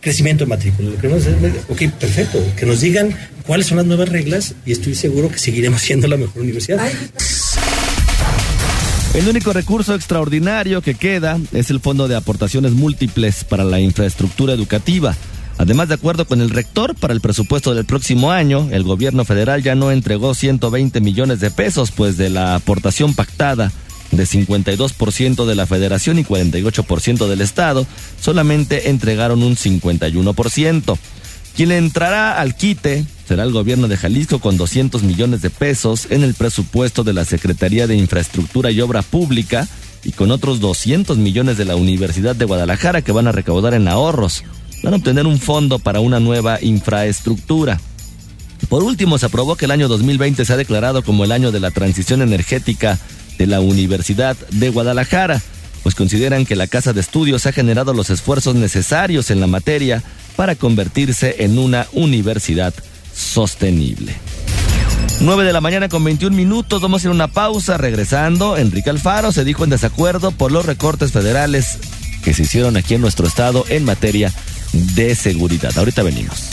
crecimiento 0.00 0.44
de 0.44 0.48
matrícula. 0.48 0.88
Lo 0.88 0.94
que 0.94 1.02
queremos 1.02 1.26
es, 1.26 1.34
ok, 1.68 1.92
perfecto, 1.98 2.42
que 2.56 2.66
nos 2.66 2.80
digan 2.80 3.14
cuáles 3.46 3.66
son 3.66 3.76
las 3.76 3.86
nuevas 3.86 4.08
reglas 4.08 4.54
y 4.64 4.72
estoy 4.72 4.94
seguro 4.94 5.28
que 5.28 5.38
seguiremos 5.38 5.82
siendo 5.82 6.08
la 6.08 6.16
mejor 6.16 6.42
universidad. 6.42 6.80
El 9.14 9.28
único 9.28 9.52
recurso 9.52 9.94
extraordinario 9.94 10.82
que 10.82 10.94
queda 10.94 11.38
es 11.52 11.70
el 11.70 11.80
Fondo 11.80 12.08
de 12.08 12.16
Aportaciones 12.16 12.72
Múltiples 12.72 13.44
para 13.44 13.64
la 13.64 13.80
Infraestructura 13.80 14.52
Educativa. 14.52 15.16
Además, 15.58 15.88
de 15.88 15.94
acuerdo 15.94 16.26
con 16.26 16.42
el 16.42 16.50
rector, 16.50 16.94
para 16.94 17.14
el 17.14 17.22
presupuesto 17.22 17.74
del 17.74 17.86
próximo 17.86 18.30
año, 18.30 18.68
el 18.72 18.82
gobierno 18.82 19.24
federal 19.24 19.62
ya 19.62 19.74
no 19.74 19.90
entregó 19.90 20.34
120 20.34 21.00
millones 21.00 21.40
de 21.40 21.50
pesos, 21.50 21.92
pues 21.92 22.18
de 22.18 22.28
la 22.28 22.56
aportación 22.56 23.14
pactada 23.14 23.72
de 24.10 24.24
52% 24.24 25.44
de 25.44 25.54
la 25.54 25.66
federación 25.66 26.18
y 26.18 26.24
48% 26.24 27.26
del 27.26 27.40
estado, 27.40 27.86
solamente 28.20 28.90
entregaron 28.90 29.42
un 29.42 29.56
51%. 29.56 30.98
Quien 31.56 31.72
entrará 31.72 32.38
al 32.38 32.54
quite 32.54 33.04
será 33.26 33.42
el 33.42 33.52
gobierno 33.52 33.88
de 33.88 33.96
Jalisco 33.96 34.40
con 34.40 34.56
200 34.56 35.02
millones 35.02 35.42
de 35.42 35.50
pesos 35.50 36.06
en 36.10 36.22
el 36.22 36.34
presupuesto 36.34 37.02
de 37.02 37.14
la 37.14 37.24
Secretaría 37.24 37.86
de 37.86 37.96
Infraestructura 37.96 38.70
y 38.70 38.80
Obra 38.80 39.02
Pública 39.02 39.66
y 40.04 40.12
con 40.12 40.30
otros 40.30 40.60
200 40.60 41.18
millones 41.18 41.56
de 41.56 41.64
la 41.64 41.74
Universidad 41.74 42.36
de 42.36 42.44
Guadalajara 42.44 43.02
que 43.02 43.12
van 43.12 43.26
a 43.26 43.32
recaudar 43.32 43.74
en 43.74 43.88
ahorros. 43.88 44.44
Van 44.82 44.92
a 44.92 44.96
obtener 44.98 45.26
un 45.26 45.40
fondo 45.40 45.78
para 45.78 46.00
una 46.00 46.20
nueva 46.20 46.58
infraestructura. 46.62 47.80
Por 48.68 48.82
último, 48.82 49.18
se 49.18 49.26
aprobó 49.26 49.56
que 49.56 49.64
el 49.64 49.70
año 49.70 49.88
2020 49.88 50.44
se 50.44 50.52
ha 50.52 50.56
declarado 50.56 51.02
como 51.02 51.24
el 51.24 51.32
año 51.32 51.52
de 51.52 51.60
la 51.60 51.70
transición 51.70 52.22
energética 52.22 52.98
de 53.38 53.46
la 53.46 53.60
Universidad 53.60 54.36
de 54.50 54.70
Guadalajara, 54.70 55.42
pues 55.82 55.94
consideran 55.94 56.46
que 56.46 56.56
la 56.56 56.66
Casa 56.66 56.92
de 56.92 57.00
Estudios 57.00 57.46
ha 57.46 57.52
generado 57.52 57.92
los 57.92 58.10
esfuerzos 58.10 58.54
necesarios 58.54 59.30
en 59.30 59.40
la 59.40 59.46
materia 59.46 60.02
para 60.34 60.54
convertirse 60.54 61.36
en 61.44 61.58
una 61.58 61.86
universidad 61.92 62.74
sostenible. 63.14 64.14
9 65.20 65.44
de 65.44 65.52
la 65.52 65.60
mañana 65.60 65.88
con 65.88 66.04
21 66.04 66.36
minutos, 66.36 66.82
vamos 66.82 67.02
a 67.02 67.06
ir 67.06 67.10
a 67.10 67.14
una 67.14 67.28
pausa. 67.28 67.78
Regresando, 67.78 68.56
Enrique 68.56 68.90
Alfaro 68.90 69.32
se 69.32 69.44
dijo 69.44 69.64
en 69.64 69.70
desacuerdo 69.70 70.30
por 70.30 70.52
los 70.52 70.66
recortes 70.66 71.12
federales 71.12 71.78
que 72.22 72.34
se 72.34 72.42
hicieron 72.42 72.76
aquí 72.76 72.94
en 72.94 73.00
nuestro 73.00 73.26
estado 73.26 73.64
en 73.68 73.84
materia 73.84 74.32
de 74.72 75.14
seguridad. 75.14 75.76
Ahorita 75.78 76.02
venimos. 76.02 76.50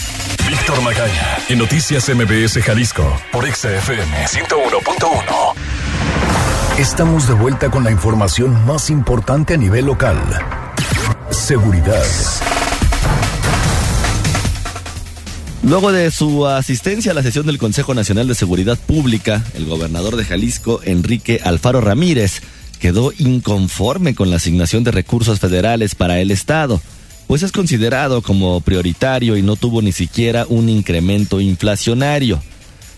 Víctor 0.48 0.82
Magaña, 0.82 1.39
en 1.50 1.58
Noticias 1.58 2.10
MBS 2.10 2.62
Jalisco, 2.63 3.19
por 3.32 3.46
XFM 3.52 4.28
101.1. 4.28 5.54
Estamos 6.79 7.27
de 7.27 7.36
vuelta 7.36 7.69
con 7.69 7.83
la 7.83 7.91
información 7.91 8.65
más 8.65 8.89
importante 8.89 9.53
a 9.53 9.57
nivel 9.57 9.86
local. 9.86 10.17
Seguridad. 11.29 12.03
Luego 15.62 15.91
de 15.91 16.09
su 16.09 16.47
asistencia 16.47 17.12
a 17.12 17.15
la 17.15 17.21
sesión 17.21 17.45
del 17.45 17.59
Consejo 17.59 17.93
Nacional 17.93 18.27
de 18.27 18.33
Seguridad 18.33 18.79
Pública, 18.79 19.43
el 19.53 19.67
gobernador 19.67 20.15
de 20.15 20.25
Jalisco, 20.25 20.81
Enrique 20.83 21.39
Alfaro 21.43 21.79
Ramírez, 21.79 22.41
quedó 22.79 23.13
inconforme 23.19 24.15
con 24.15 24.31
la 24.31 24.38
asignación 24.38 24.83
de 24.83 24.89
recursos 24.89 25.39
federales 25.39 25.93
para 25.93 26.19
el 26.21 26.31
Estado, 26.31 26.81
pues 27.27 27.43
es 27.43 27.51
considerado 27.51 28.23
como 28.23 28.62
prioritario 28.62 29.38
y 29.38 29.43
no 29.43 29.57
tuvo 29.57 29.83
ni 29.83 29.91
siquiera 29.91 30.47
un 30.49 30.69
incremento 30.69 31.39
inflacionario. 31.39 32.41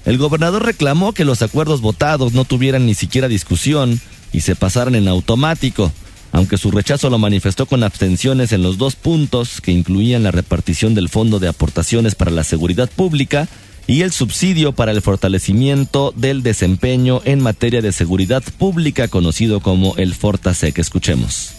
El 0.06 0.18
gobernador 0.18 0.66
reclamó 0.66 1.14
que 1.14 1.26
los 1.26 1.42
acuerdos 1.42 1.82
votados 1.82 2.34
no 2.34 2.46
tuvieran 2.46 2.86
ni 2.86 2.94
siquiera 2.94 3.28
discusión 3.28 4.00
y 4.32 4.42
se 4.42 4.56
pasaran 4.56 4.96
en 4.96 5.08
automático 5.08 5.92
aunque 6.36 6.58
su 6.58 6.70
rechazo 6.70 7.10
lo 7.10 7.18
manifestó 7.18 7.66
con 7.66 7.82
abstenciones 7.82 8.52
en 8.52 8.62
los 8.62 8.78
dos 8.78 8.98
puntos 8.98 9.62
que 9.62 9.72
incluían 9.72 10.24
la 10.24 10.32
repartición 10.32 10.94
del 10.94 11.08
Fondo 11.08 11.40
de 11.40 11.48
Aportaciones 11.48 12.14
para 12.16 12.30
la 12.30 12.44
Seguridad 12.44 12.90
Pública 12.94 13.48
y 13.88 14.02
el 14.02 14.12
subsidio 14.12 14.74
para 14.74 14.92
el 14.92 15.02
fortalecimiento 15.02 16.14
del 16.14 16.44
desempeño 16.44 17.22
en 17.24 17.40
materia 17.40 17.82
de 17.82 17.94
seguridad 17.94 18.44
pública 18.58 19.08
conocido 19.08 19.62
como 19.62 19.96
el 19.96 20.14
Fortasec. 20.14 20.78
Escuchemos. 20.78 21.55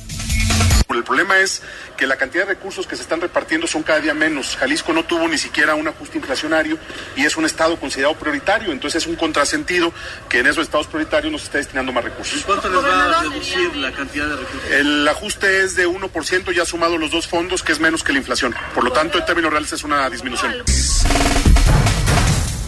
El 0.94 1.05
problema 1.05 1.38
es 1.38 1.62
que 1.96 2.07
la 2.07 2.16
cantidad 2.16 2.46
de 2.46 2.55
recursos 2.55 2.87
que 2.87 2.96
se 2.96 3.02
están 3.02 3.20
repartiendo 3.20 3.66
son 3.66 3.83
cada 3.83 4.00
día 4.00 4.14
menos. 4.14 4.57
Jalisco 4.57 4.92
no 4.92 5.05
tuvo 5.05 5.29
ni 5.29 5.37
siquiera 5.37 5.74
un 5.74 5.87
ajuste 5.88 6.18
inflacionario 6.18 6.79
y 7.16 7.24
es 7.24 7.37
un 7.37 7.44
estado 7.44 7.76
considerado 7.76 8.14
prioritario, 8.14 8.72
entonces 8.72 9.02
es 9.02 9.09
un 9.09 9.16
contrasentido 9.16 9.92
que 10.29 10.38
en 10.38 10.46
esos 10.46 10.64
estados 10.64 10.87
prioritarios 10.87 11.33
nos 11.33 11.42
esté 11.42 11.59
destinando 11.59 11.92
más 11.92 12.05
recursos. 12.05 12.40
¿Y 12.40 12.42
cuánto 12.44 12.68
les 12.68 12.83
va 12.83 13.18
a 13.18 13.22
reducir 13.22 13.76
la 13.76 13.92
cantidad 13.92 14.26
de 14.26 14.37
recursos? 14.37 14.70
El 14.70 15.07
ajuste 15.09 15.64
es 15.64 15.76
de 15.76 15.88
1% 15.88 16.52
ya 16.52 16.64
sumado 16.64 16.98
los 16.98 17.11
dos 17.11 17.26
fondos, 17.26 17.62
que 17.62 17.72
es 17.72 17.81
menos 17.81 18.02
que 18.02 18.12
la 18.12 18.18
inflación. 18.18 18.55
Por 18.74 18.85
lo 18.85 18.92
tanto, 18.92 19.18
en 19.18 19.26
términos 19.26 19.50
reales 19.50 19.72
es 19.72 19.85
una 19.85 20.09
disminución. 20.09 20.55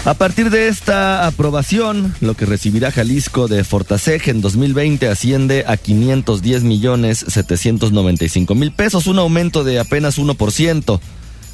A 0.08 0.14
partir 0.14 0.48
de 0.48 0.68
esta 0.68 1.26
aprobación, 1.26 2.14
lo 2.22 2.32
que 2.32 2.46
recibirá 2.46 2.90
Jalisco 2.90 3.46
de 3.46 3.62
Fortaseg 3.62 4.30
en 4.30 4.40
2020 4.40 5.06
asciende 5.06 5.66
a 5.68 5.76
510 5.76 6.62
millones 6.62 7.26
795 7.28 8.54
mil 8.54 8.72
pesos, 8.72 9.06
un 9.06 9.18
aumento 9.18 9.64
de 9.64 9.78
apenas 9.78 10.18
1%, 10.18 11.00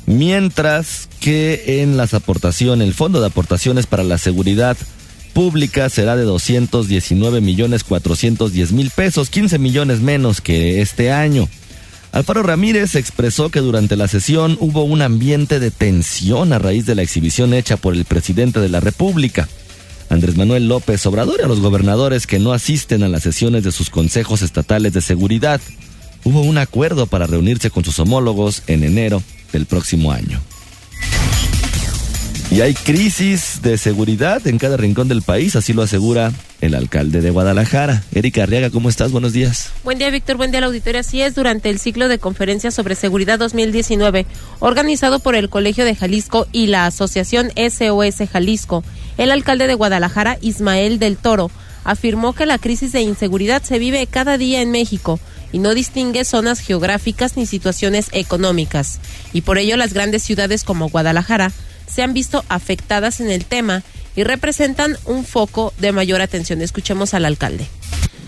mientras 0.06 1.08
que 1.18 1.82
en 1.82 1.96
las 1.96 2.14
aportaciones, 2.14 2.86
el 2.86 2.94
Fondo 2.94 3.20
de 3.20 3.26
Aportaciones 3.26 3.88
para 3.88 4.04
la 4.04 4.18
Seguridad 4.18 4.76
Pública 5.32 5.88
será 5.88 6.14
de 6.14 6.22
219 6.22 7.40
millones 7.40 7.82
410 7.82 8.70
mil 8.70 8.90
pesos, 8.90 9.30
15 9.30 9.58
millones 9.58 9.98
menos 9.98 10.40
que 10.40 10.80
este 10.80 11.10
año. 11.10 11.48
Alfaro 12.14 12.44
Ramírez 12.44 12.94
expresó 12.94 13.50
que 13.50 13.58
durante 13.58 13.96
la 13.96 14.06
sesión 14.06 14.56
hubo 14.60 14.84
un 14.84 15.02
ambiente 15.02 15.58
de 15.58 15.72
tensión 15.72 16.52
a 16.52 16.60
raíz 16.60 16.86
de 16.86 16.94
la 16.94 17.02
exhibición 17.02 17.52
hecha 17.52 17.76
por 17.76 17.92
el 17.92 18.04
presidente 18.04 18.60
de 18.60 18.68
la 18.68 18.78
República. 18.78 19.48
Andrés 20.10 20.36
Manuel 20.36 20.68
López 20.68 21.04
Obrador 21.06 21.40
y 21.40 21.42
a 21.42 21.48
los 21.48 21.58
gobernadores 21.58 22.28
que 22.28 22.38
no 22.38 22.52
asisten 22.52 23.02
a 23.02 23.08
las 23.08 23.24
sesiones 23.24 23.64
de 23.64 23.72
sus 23.72 23.90
consejos 23.90 24.42
estatales 24.42 24.92
de 24.92 25.00
seguridad. 25.00 25.60
Hubo 26.22 26.42
un 26.42 26.56
acuerdo 26.58 27.06
para 27.06 27.26
reunirse 27.26 27.70
con 27.70 27.84
sus 27.84 27.98
homólogos 27.98 28.62
en 28.68 28.84
enero 28.84 29.20
del 29.52 29.66
próximo 29.66 30.12
año. 30.12 30.40
Y 32.54 32.60
hay 32.60 32.72
crisis 32.72 33.62
de 33.62 33.76
seguridad 33.76 34.46
en 34.46 34.58
cada 34.58 34.76
rincón 34.76 35.08
del 35.08 35.22
país, 35.22 35.56
así 35.56 35.72
lo 35.72 35.82
asegura 35.82 36.32
el 36.60 36.76
alcalde 36.76 37.20
de 37.20 37.30
Guadalajara. 37.30 38.04
Erika 38.14 38.44
Arriaga, 38.44 38.70
¿cómo 38.70 38.88
estás? 38.88 39.10
Buenos 39.10 39.32
días. 39.32 39.70
Buen 39.82 39.98
día, 39.98 40.08
Víctor. 40.10 40.36
Buen 40.36 40.52
día, 40.52 40.60
la 40.60 40.68
auditoría. 40.68 41.00
Así 41.00 41.20
es, 41.20 41.34
durante 41.34 41.68
el 41.68 41.80
ciclo 41.80 42.06
de 42.06 42.20
conferencias 42.20 42.72
sobre 42.72 42.94
seguridad 42.94 43.40
2019, 43.40 44.24
organizado 44.60 45.18
por 45.18 45.34
el 45.34 45.48
Colegio 45.48 45.84
de 45.84 45.96
Jalisco 45.96 46.46
y 46.52 46.68
la 46.68 46.86
Asociación 46.86 47.50
SOS 47.56 48.30
Jalisco, 48.32 48.84
el 49.18 49.32
alcalde 49.32 49.66
de 49.66 49.74
Guadalajara, 49.74 50.38
Ismael 50.40 51.00
del 51.00 51.16
Toro, 51.16 51.50
afirmó 51.82 52.34
que 52.34 52.46
la 52.46 52.58
crisis 52.58 52.92
de 52.92 53.00
inseguridad 53.00 53.64
se 53.64 53.80
vive 53.80 54.06
cada 54.06 54.38
día 54.38 54.62
en 54.62 54.70
México 54.70 55.18
y 55.50 55.58
no 55.58 55.74
distingue 55.74 56.24
zonas 56.24 56.60
geográficas 56.60 57.36
ni 57.36 57.46
situaciones 57.46 58.10
económicas. 58.12 59.00
Y 59.32 59.40
por 59.40 59.58
ello 59.58 59.76
las 59.76 59.92
grandes 59.92 60.22
ciudades 60.22 60.62
como 60.62 60.88
Guadalajara 60.88 61.50
se 61.86 62.02
han 62.02 62.14
visto 62.14 62.44
afectadas 62.48 63.20
en 63.20 63.30
el 63.30 63.44
tema 63.44 63.82
y 64.16 64.24
representan 64.24 64.96
un 65.06 65.24
foco 65.24 65.72
de 65.78 65.92
mayor 65.92 66.20
atención. 66.20 66.62
Escuchemos 66.62 67.14
al 67.14 67.24
alcalde. 67.24 67.66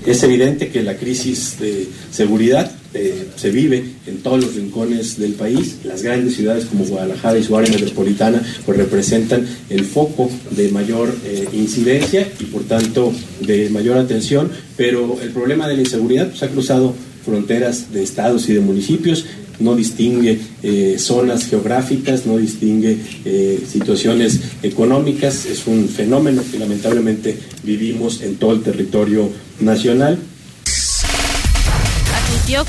Es 0.05 0.23
evidente 0.23 0.69
que 0.69 0.83
la 0.83 0.97
crisis 0.97 1.59
de 1.59 1.88
seguridad 2.12 2.71
eh, 2.95 3.27
se 3.35 3.51
vive 3.51 3.85
en 4.07 4.19
todos 4.19 4.45
los 4.45 4.55
rincones 4.55 5.19
del 5.19 5.33
país. 5.33 5.79
Las 5.85 6.03
grandes 6.03 6.37
ciudades 6.37 6.66
como 6.66 6.85
Guadalajara 6.85 7.38
y 7.38 7.42
su 7.42 7.57
área 7.57 7.73
metropolitana 7.73 8.40
pues 8.64 8.79
representan 8.79 9.47
el 9.69 9.85
foco 9.85 10.31
de 10.53 10.69
mayor 10.71 11.12
eh, 11.25 11.49
incidencia 11.53 12.29
y 12.38 12.45
por 12.45 12.62
tanto 12.64 13.12
de 13.40 13.69
mayor 13.71 13.99
atención. 13.99 14.51
Pero 14.77 15.19
el 15.21 15.31
problema 15.31 15.66
de 15.66 15.75
la 15.75 15.83
inseguridad 15.83 16.29
pues, 16.29 16.42
ha 16.45 16.49
cruzado 16.49 16.95
fronteras 17.25 17.92
de 17.92 18.05
estados 18.05 18.49
y 18.49 18.55
de 18.55 18.61
municipios 18.61 19.27
no 19.59 19.75
distingue 19.75 20.38
eh, 20.62 20.97
zonas 20.99 21.47
geográficas, 21.47 22.27
no 22.27 22.37
distingue 22.37 22.99
eh, 23.25 23.62
situaciones 23.71 24.40
económicas, 24.62 25.47
es 25.47 25.66
un 25.66 25.88
fenómeno 25.88 26.42
que 26.51 26.59
lamentablemente 26.59 27.38
vivimos 27.62 28.23
en 28.23 28.37
todo 28.37 28.53
el 28.53 28.62
territorio 28.62 29.31
nacional. 29.61 30.19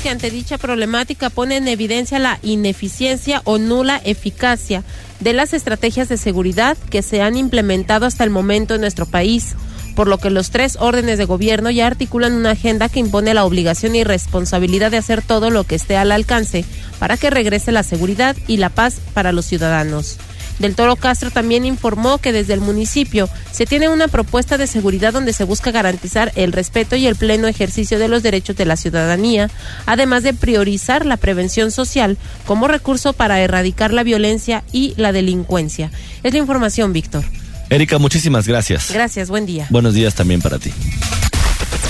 Que 0.02 0.08
ante 0.10 0.32
dicha 0.32 0.58
problemática 0.58 1.30
pone 1.30 1.56
en 1.56 1.68
evidencia 1.68 2.18
la 2.18 2.40
ineficiencia 2.42 3.42
o 3.44 3.58
nula 3.58 4.02
eficacia 4.04 4.82
de 5.20 5.32
las 5.32 5.54
estrategias 5.54 6.08
de 6.08 6.16
seguridad 6.16 6.76
que 6.90 7.00
se 7.00 7.22
han 7.22 7.36
implementado 7.36 8.04
hasta 8.04 8.24
el 8.24 8.30
momento 8.30 8.74
en 8.74 8.80
nuestro 8.80 9.06
país 9.06 9.54
por 9.98 10.06
lo 10.06 10.18
que 10.18 10.30
los 10.30 10.52
tres 10.52 10.78
órdenes 10.78 11.18
de 11.18 11.24
gobierno 11.24 11.72
ya 11.72 11.88
articulan 11.88 12.34
una 12.34 12.52
agenda 12.52 12.88
que 12.88 13.00
impone 13.00 13.34
la 13.34 13.44
obligación 13.44 13.96
y 13.96 14.04
responsabilidad 14.04 14.92
de 14.92 14.96
hacer 14.96 15.22
todo 15.22 15.50
lo 15.50 15.64
que 15.64 15.74
esté 15.74 15.96
al 15.96 16.12
alcance 16.12 16.64
para 17.00 17.16
que 17.16 17.30
regrese 17.30 17.72
la 17.72 17.82
seguridad 17.82 18.36
y 18.46 18.58
la 18.58 18.68
paz 18.68 19.00
para 19.12 19.32
los 19.32 19.46
ciudadanos. 19.46 20.18
Del 20.60 20.76
Toro 20.76 20.94
Castro 20.94 21.32
también 21.32 21.64
informó 21.64 22.18
que 22.18 22.32
desde 22.32 22.54
el 22.54 22.60
municipio 22.60 23.28
se 23.50 23.66
tiene 23.66 23.88
una 23.88 24.06
propuesta 24.06 24.56
de 24.56 24.68
seguridad 24.68 25.12
donde 25.12 25.32
se 25.32 25.42
busca 25.42 25.72
garantizar 25.72 26.30
el 26.36 26.52
respeto 26.52 26.94
y 26.94 27.08
el 27.08 27.16
pleno 27.16 27.48
ejercicio 27.48 27.98
de 27.98 28.06
los 28.06 28.22
derechos 28.22 28.54
de 28.54 28.66
la 28.66 28.76
ciudadanía, 28.76 29.50
además 29.84 30.22
de 30.22 30.32
priorizar 30.32 31.06
la 31.06 31.16
prevención 31.16 31.72
social 31.72 32.18
como 32.46 32.68
recurso 32.68 33.14
para 33.14 33.40
erradicar 33.40 33.92
la 33.92 34.04
violencia 34.04 34.62
y 34.70 34.94
la 34.96 35.10
delincuencia. 35.10 35.90
Es 36.22 36.32
la 36.32 36.38
información, 36.38 36.92
Víctor. 36.92 37.24
Erika, 37.70 37.98
muchísimas 37.98 38.48
gracias. 38.48 38.90
Gracias, 38.92 39.28
buen 39.28 39.44
día. 39.44 39.66
Buenos 39.68 39.92
días 39.92 40.14
también 40.14 40.40
para 40.40 40.58
ti. 40.58 40.72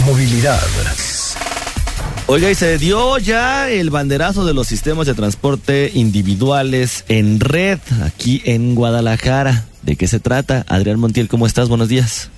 Movilidad. 0.05 0.61
Oiga, 2.27 2.51
y 2.51 2.55
se 2.57 2.79
dio 2.79 3.19
ya 3.19 3.71
el 3.71 3.91
banderazo 3.91 4.45
de 4.45 4.55
los 4.55 4.67
sistemas 4.67 5.07
de 5.07 5.15
transporte 5.15 5.91
individuales 5.95 7.05
en 7.09 7.39
red 7.39 7.79
aquí 8.05 8.43
en 8.45 8.75
Guadalajara. 8.75 9.67
¿De 9.83 9.95
qué 9.95 10.09
se 10.09 10.19
trata? 10.19 10.67
Adrián 10.69 10.99
Montiel, 10.99 11.29
¿cómo 11.29 11.47
estás? 11.47 11.69
Buenos 11.69 11.89
días. 11.89 12.29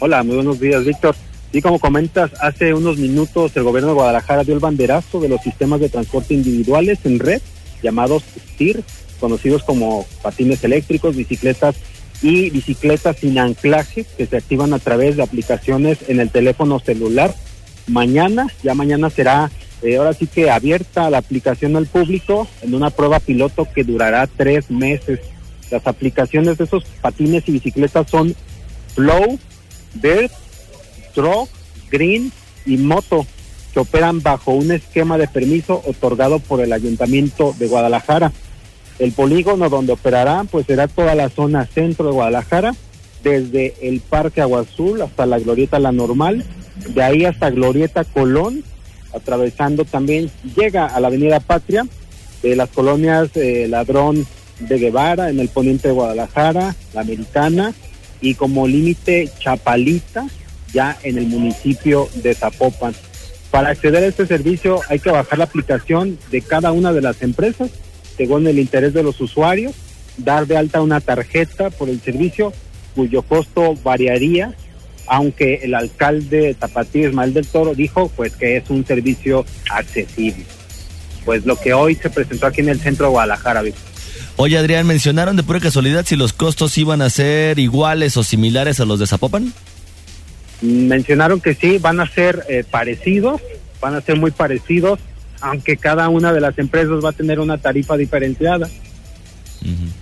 Hola, 0.00 0.24
muy 0.24 0.34
buenos 0.34 0.58
días, 0.58 0.84
Víctor. 0.84 1.14
Y 1.52 1.62
como 1.62 1.78
comentas, 1.78 2.32
hace 2.40 2.74
unos 2.74 2.98
minutos 2.98 3.52
el 3.54 3.62
gobierno 3.62 3.90
de 3.90 3.94
Guadalajara 3.94 4.42
dio 4.42 4.54
el 4.54 4.60
banderazo 4.60 5.20
de 5.20 5.28
los 5.28 5.40
sistemas 5.42 5.80
de 5.80 5.88
transporte 5.88 6.34
individuales 6.34 6.98
en 7.04 7.20
red, 7.20 7.40
llamados 7.82 8.24
STIR, 8.54 8.82
conocidos 9.20 9.62
como 9.62 10.06
patines 10.22 10.62
eléctricos, 10.64 11.14
bicicletas 11.14 11.76
y 12.22 12.50
bicicletas 12.50 13.16
sin 13.18 13.38
anclaje 13.38 14.04
que 14.16 14.26
se 14.26 14.36
activan 14.36 14.72
a 14.74 14.78
través 14.78 15.16
de 15.16 15.22
aplicaciones 15.22 15.98
en 16.08 16.20
el 16.20 16.30
teléfono 16.30 16.78
celular. 16.78 17.34
Mañana, 17.86 18.48
ya 18.62 18.74
mañana 18.74 19.10
será 19.10 19.50
eh, 19.82 19.96
ahora 19.96 20.12
sí 20.12 20.26
que 20.26 20.50
abierta 20.50 21.08
la 21.08 21.18
aplicación 21.18 21.76
al 21.76 21.86
público 21.86 22.46
en 22.62 22.74
una 22.74 22.90
prueba 22.90 23.18
piloto 23.18 23.66
que 23.74 23.84
durará 23.84 24.26
tres 24.26 24.70
meses. 24.70 25.20
Las 25.70 25.86
aplicaciones 25.86 26.58
de 26.58 26.64
esos 26.64 26.84
patines 27.00 27.44
y 27.46 27.52
bicicletas 27.52 28.10
son 28.10 28.34
Flow, 28.94 29.38
Bird, 29.94 30.30
Stroke, 31.10 31.50
Green 31.90 32.30
y 32.66 32.76
Moto, 32.76 33.26
que 33.72 33.80
operan 33.80 34.20
bajo 34.20 34.52
un 34.52 34.70
esquema 34.72 35.16
de 35.16 35.28
permiso 35.28 35.82
otorgado 35.86 36.40
por 36.40 36.60
el 36.60 36.72
Ayuntamiento 36.72 37.54
de 37.58 37.68
Guadalajara. 37.68 38.32
El 39.00 39.12
polígono 39.12 39.70
donde 39.70 39.94
operará 39.94 40.44
pues 40.44 40.66
será 40.66 40.86
toda 40.86 41.14
la 41.14 41.30
zona 41.30 41.64
centro 41.64 42.04
de 42.06 42.12
Guadalajara, 42.12 42.74
desde 43.24 43.74
el 43.80 44.00
Parque 44.00 44.42
Agua 44.42 44.60
Azul 44.60 45.00
hasta 45.00 45.24
la 45.24 45.38
Glorieta 45.38 45.78
La 45.78 45.90
Normal, 45.90 46.44
de 46.86 47.02
ahí 47.02 47.24
hasta 47.24 47.50
Glorieta 47.50 48.04
Colón, 48.04 48.62
atravesando 49.14 49.86
también, 49.86 50.30
llega 50.54 50.84
a 50.86 51.00
la 51.00 51.08
Avenida 51.08 51.40
Patria, 51.40 51.86
de 52.42 52.56
las 52.56 52.68
colonias 52.68 53.30
eh, 53.36 53.66
Ladrón 53.68 54.26
de 54.60 54.78
Guevara, 54.78 55.30
en 55.30 55.40
el 55.40 55.48
poniente 55.48 55.88
de 55.88 55.94
Guadalajara, 55.94 56.76
la 56.92 57.00
Americana, 57.00 57.72
y 58.20 58.34
como 58.34 58.68
límite 58.68 59.30
Chapalita, 59.38 60.26
ya 60.74 60.98
en 61.02 61.16
el 61.16 61.26
municipio 61.26 62.08
de 62.16 62.34
Zapopan. 62.34 62.94
Para 63.50 63.70
acceder 63.70 64.04
a 64.04 64.06
este 64.06 64.26
servicio 64.26 64.80
hay 64.90 64.98
que 64.98 65.10
bajar 65.10 65.38
la 65.38 65.44
aplicación 65.44 66.18
de 66.30 66.42
cada 66.42 66.70
una 66.72 66.92
de 66.92 67.00
las 67.00 67.22
empresas 67.22 67.70
según 68.16 68.46
el 68.46 68.58
interés 68.58 68.92
de 68.92 69.02
los 69.02 69.20
usuarios, 69.20 69.74
dar 70.16 70.46
de 70.46 70.56
alta 70.56 70.82
una 70.82 71.00
tarjeta 71.00 71.70
por 71.70 71.88
el 71.88 72.00
servicio 72.00 72.52
cuyo 72.94 73.22
costo 73.22 73.74
variaría, 73.82 74.54
aunque 75.06 75.60
el 75.62 75.74
alcalde 75.74 76.54
Tapatío 76.54 77.08
Ismael 77.08 77.34
del 77.34 77.46
Toro 77.46 77.74
dijo 77.74 78.10
pues 78.16 78.36
que 78.36 78.56
es 78.56 78.70
un 78.70 78.84
servicio 78.84 79.44
accesible. 79.70 80.44
Pues 81.24 81.44
lo 81.44 81.56
que 81.56 81.74
hoy 81.74 81.94
se 81.94 82.10
presentó 82.10 82.46
aquí 82.46 82.60
en 82.60 82.70
el 82.70 82.80
centro 82.80 83.06
de 83.06 83.12
Guadalajara, 83.12 83.62
Oye, 84.36 84.56
Adrián, 84.56 84.86
¿mencionaron 84.86 85.36
de 85.36 85.42
pura 85.42 85.60
casualidad 85.60 86.06
si 86.06 86.16
los 86.16 86.32
costos 86.32 86.78
iban 86.78 87.02
a 87.02 87.10
ser 87.10 87.58
iguales 87.58 88.16
o 88.16 88.24
similares 88.24 88.80
a 88.80 88.86
los 88.86 88.98
de 88.98 89.06
Zapopan? 89.06 89.52
Mencionaron 90.62 91.40
que 91.40 91.54
sí, 91.54 91.78
van 91.78 92.00
a 92.00 92.08
ser 92.08 92.44
eh, 92.48 92.64
parecidos, 92.68 93.42
van 93.82 93.94
a 93.94 94.00
ser 94.00 94.16
muy 94.16 94.30
parecidos 94.30 94.98
aunque 95.40 95.76
cada 95.76 96.08
una 96.08 96.32
de 96.32 96.40
las 96.40 96.58
empresas 96.58 97.04
va 97.04 97.10
a 97.10 97.12
tener 97.12 97.40
una 97.40 97.58
tarifa 97.58 97.96
diferenciada. 97.96 98.68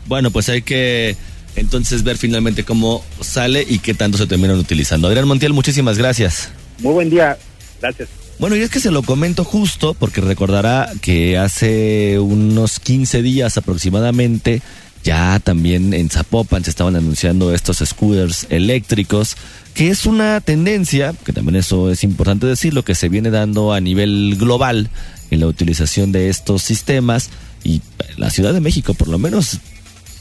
Bueno, 0.07 0.31
pues 0.31 0.49
hay 0.49 0.63
que 0.63 1.17
entonces 1.57 2.05
ver 2.05 2.17
finalmente 2.17 2.65
cómo 2.65 3.03
sale 3.21 3.65
y 3.69 3.81
qué 3.81 3.95
tanto 3.95 4.19
se 4.19 4.27
terminan 4.27 4.59
utilizando. 4.59 5.09
Adrián 5.09 5.27
Montiel, 5.27 5.53
muchísimas 5.53 5.99
gracias. 5.99 6.51
Muy 6.81 6.93
buen 6.93 7.11
día, 7.11 7.37
gracias. 7.81 8.09
Bueno, 8.39 8.55
y 8.55 8.61
es 8.61 8.71
que 8.71 8.79
se 8.79 8.93
lo 8.93 9.03
comento 9.03 9.43
justo 9.43 9.95
porque 9.95 10.21
recordará 10.21 10.93
que 11.03 11.37
hace 11.37 12.21
unos 12.21 12.79
15 12.79 13.21
días 13.23 13.57
aproximadamente 13.57 14.63
ya 15.05 15.41
también 15.41 15.95
en 15.95 16.11
Zapopan 16.11 16.65
se 16.65 16.71
estaban 16.71 16.97
anunciando 16.97 17.55
estos 17.55 17.79
scooters 17.79 18.47
eléctricos, 18.51 19.37
que 19.75 19.89
es 19.89 20.07
una 20.07 20.41
tendencia, 20.41 21.15
que 21.25 21.33
también 21.33 21.57
eso 21.57 21.91
es 21.91 22.05
importante 22.05 22.47
decirlo, 22.47 22.85
que 22.85 22.95
se 22.95 23.09
viene 23.09 23.31
dando 23.31 23.73
a 23.73 23.81
nivel 23.81 24.37
global 24.39 24.91
en 25.31 25.41
la 25.41 25.47
utilización 25.47 26.13
de 26.13 26.29
estos 26.29 26.63
sistemas 26.63 27.31
y 27.65 27.83
la 28.17 28.31
Ciudad 28.31 28.53
de 28.53 28.61
México 28.61 28.95
por 28.95 29.09
lo 29.09 29.19
menos 29.19 29.59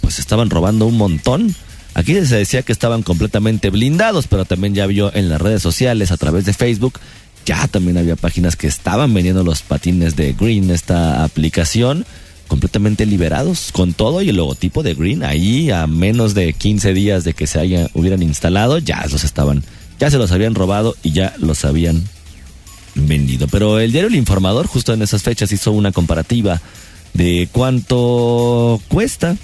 pues 0.01 0.19
estaban 0.19 0.49
robando 0.49 0.85
un 0.85 0.97
montón. 0.97 1.55
Aquí 1.93 2.13
se 2.25 2.35
decía 2.35 2.61
que 2.61 2.71
estaban 2.71 3.01
completamente 3.01 3.71
blindados, 3.71 4.27
pero 4.27 4.45
también 4.45 4.75
ya 4.75 4.85
vio 4.85 5.13
en 5.15 5.29
las 5.29 5.41
redes 5.41 5.61
sociales 5.61 6.11
a 6.11 6.17
través 6.17 6.45
de 6.45 6.53
Facebook 6.53 6.99
ya 7.47 7.65
también 7.69 7.97
había 7.97 8.17
páginas 8.17 8.57
que 8.57 8.67
estaban 8.67 9.13
vendiendo 9.13 9.41
los 9.41 9.61
patines 9.61 10.17
de 10.17 10.33
Green, 10.33 10.69
esta 10.69 11.23
aplicación, 11.23 12.05
completamente 12.49 13.05
liberados, 13.05 13.71
con 13.71 13.93
todo 13.93 14.21
y 14.21 14.27
el 14.29 14.35
logotipo 14.35 14.83
de 14.83 14.93
Green 14.93 15.23
ahí 15.23 15.71
a 15.71 15.87
menos 15.87 16.33
de 16.33 16.51
15 16.51 16.93
días 16.93 17.23
de 17.23 17.33
que 17.33 17.47
se 17.47 17.89
hubieran 17.93 18.21
instalado, 18.21 18.79
ya 18.79 19.05
los 19.09 19.23
estaban, 19.23 19.63
ya 19.97 20.11
se 20.11 20.17
los 20.17 20.33
habían 20.33 20.55
robado 20.55 20.97
y 21.03 21.13
ya 21.13 21.35
los 21.39 21.63
habían 21.63 22.03
vendido. 22.97 23.47
Pero 23.47 23.79
el 23.79 23.91
diario 23.91 24.09
El 24.09 24.15
Informador 24.15 24.67
justo 24.67 24.93
en 24.93 25.01
esas 25.01 25.23
fechas 25.23 25.51
hizo 25.51 25.71
una 25.71 25.91
comparativa 25.91 26.61
de 27.13 27.49
cuánto 27.51 28.81
cuesta 28.87 29.35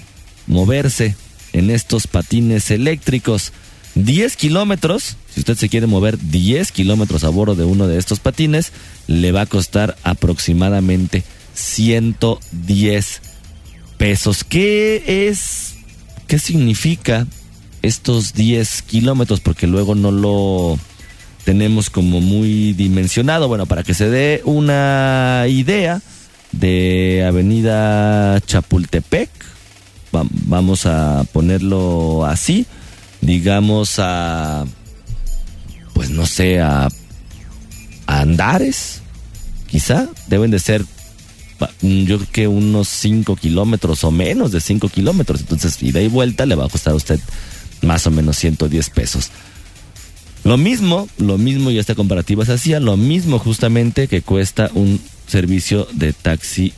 moverse 0.47 1.15
en 1.53 1.69
estos 1.69 2.07
patines 2.07 2.71
eléctricos. 2.71 3.53
10 3.95 4.35
kilómetros, 4.37 5.17
si 5.33 5.41
usted 5.41 5.55
se 5.55 5.69
quiere 5.69 5.85
mover 5.85 6.17
10 6.19 6.71
kilómetros 6.71 7.23
a 7.23 7.29
bordo 7.29 7.55
de 7.55 7.63
uno 7.63 7.87
de 7.87 7.99
estos 7.99 8.19
patines, 8.19 8.71
le 9.07 9.31
va 9.31 9.41
a 9.41 9.45
costar 9.45 9.95
aproximadamente 10.03 11.23
110 11.53 13.21
pesos. 13.97 14.43
¿Qué 14.43 15.27
es, 15.27 15.75
qué 16.27 16.39
significa 16.39 17.27
estos 17.83 18.33
10 18.33 18.81
kilómetros? 18.81 19.41
Porque 19.41 19.67
luego 19.67 19.93
no 19.93 20.11
lo 20.11 20.79
tenemos 21.43 21.89
como 21.89 22.21
muy 22.21 22.73
dimensionado. 22.73 23.47
Bueno, 23.47 23.65
para 23.65 23.83
que 23.83 23.93
se 23.93 24.09
dé 24.09 24.41
una 24.45 25.45
idea 25.47 26.01
de 26.51 27.25
Avenida 27.27 28.39
Chapultepec, 28.41 29.29
vamos 30.11 30.85
a 30.85 31.25
ponerlo 31.31 32.25
así, 32.25 32.65
digamos 33.21 33.95
a, 33.97 34.65
pues 35.93 36.09
no 36.09 36.25
sé, 36.25 36.61
a, 36.61 36.87
Andares, 38.05 39.01
quizá, 39.67 40.07
deben 40.27 40.51
de 40.51 40.59
ser 40.59 40.85
yo 41.81 42.17
creo 42.17 42.31
que 42.31 42.47
unos 42.47 42.89
5 42.89 43.37
kilómetros 43.37 44.03
o 44.03 44.11
menos 44.11 44.51
de 44.51 44.59
5 44.59 44.89
kilómetros. 44.89 45.39
Entonces, 45.39 45.81
ida 45.81 46.01
y 46.01 46.09
vuelta 46.09 46.45
le 46.45 46.55
va 46.55 46.65
a 46.65 46.69
costar 46.69 46.91
a 46.91 46.97
usted 46.97 47.19
más 47.81 48.05
o 48.05 48.11
menos 48.11 48.37
110 48.37 48.89
pesos. 48.89 49.31
Lo 50.43 50.57
mismo, 50.57 51.07
lo 51.17 51.37
mismo, 51.37 51.71
y 51.71 51.79
esta 51.79 51.95
comparativa 51.95 52.45
se 52.45 52.53
hacía, 52.53 52.79
lo 52.79 52.97
mismo 52.97 53.39
justamente 53.39 54.07
que 54.07 54.21
cuesta 54.21 54.69
un 54.73 54.99
servicio 55.25 55.87
de 55.93 56.11
taxi 56.11 56.73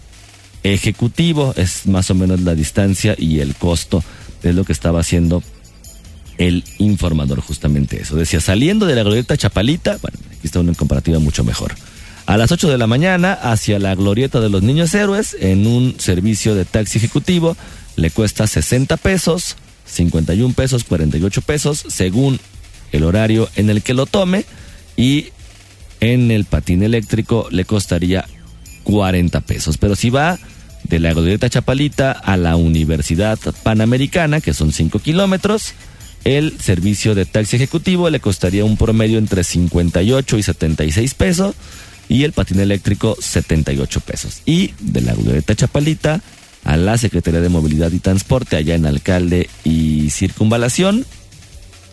ejecutivo, 0.63 1.53
es 1.57 1.87
más 1.87 2.09
o 2.11 2.15
menos 2.15 2.41
la 2.41 2.53
distancia 2.53 3.15
y 3.17 3.39
el 3.39 3.55
costo 3.55 4.03
de 4.43 4.53
lo 4.53 4.65
que 4.65 4.73
estaba 4.73 4.99
haciendo 4.99 5.41
el 6.37 6.63
informador, 6.77 7.39
justamente 7.39 8.01
eso. 8.01 8.15
Decía, 8.15 8.41
saliendo 8.41 8.85
de 8.85 8.95
la 8.95 9.03
glorieta 9.03 9.37
Chapalita, 9.37 9.97
bueno, 10.01 10.17
aquí 10.29 10.45
está 10.45 10.59
una 10.59 10.73
comparativa 10.73 11.19
mucho 11.19 11.43
mejor. 11.43 11.75
A 12.25 12.37
las 12.37 12.51
8 12.51 12.69
de 12.69 12.77
la 12.77 12.87
mañana, 12.87 13.33
hacia 13.33 13.79
la 13.79 13.95
glorieta 13.95 14.39
de 14.41 14.49
los 14.49 14.63
niños 14.63 14.93
héroes, 14.93 15.35
en 15.39 15.67
un 15.67 15.95
servicio 15.99 16.55
de 16.55 16.65
taxi 16.65 16.97
ejecutivo, 16.97 17.55
le 17.95 18.09
cuesta 18.09 18.47
60 18.47 18.97
pesos, 18.97 19.57
51 19.85 20.53
pesos, 20.53 20.83
48 20.83 21.41
pesos, 21.41 21.85
según 21.87 22.39
el 22.97 23.03
horario 23.03 23.49
en 23.55 23.69
el 23.69 23.81
que 23.81 23.93
lo 23.93 24.05
tome 24.05 24.45
y 24.97 25.27
en 25.99 26.31
el 26.31 26.45
patín 26.45 26.83
eléctrico 26.83 27.47
le 27.51 27.65
costaría 27.65 28.25
40 28.83 29.41
pesos. 29.41 29.77
Pero 29.77 29.95
si 29.95 30.09
va 30.09 30.37
de 30.83 30.99
la 30.99 31.13
Glorieta 31.13 31.49
Chapalita 31.49 32.11
a 32.11 32.37
la 32.37 32.55
Universidad 32.55 33.39
Panamericana, 33.63 34.41
que 34.41 34.53
son 34.53 34.71
5 34.71 34.99
kilómetros, 34.99 35.73
el 36.23 36.59
servicio 36.59 37.15
de 37.15 37.25
taxi 37.25 37.55
ejecutivo 37.55 38.09
le 38.09 38.19
costaría 38.19 38.65
un 38.65 38.77
promedio 38.77 39.17
entre 39.17 39.43
58 39.43 40.37
y 40.37 40.43
76 40.43 41.13
pesos 41.13 41.55
y 42.09 42.23
el 42.23 42.33
patín 42.33 42.59
eléctrico 42.59 43.15
78 43.19 43.99
pesos. 44.01 44.41
Y 44.45 44.73
de 44.79 45.01
la 45.01 45.13
Glorieta 45.13 45.55
Chapalita 45.55 46.21
a 46.63 46.77
la 46.77 46.97
Secretaría 46.97 47.41
de 47.41 47.49
Movilidad 47.49 47.91
y 47.91 47.99
Transporte 47.99 48.57
allá 48.57 48.75
en 48.75 48.85
Alcalde 48.85 49.49
y 49.63 50.09
Circunvalación 50.09 51.05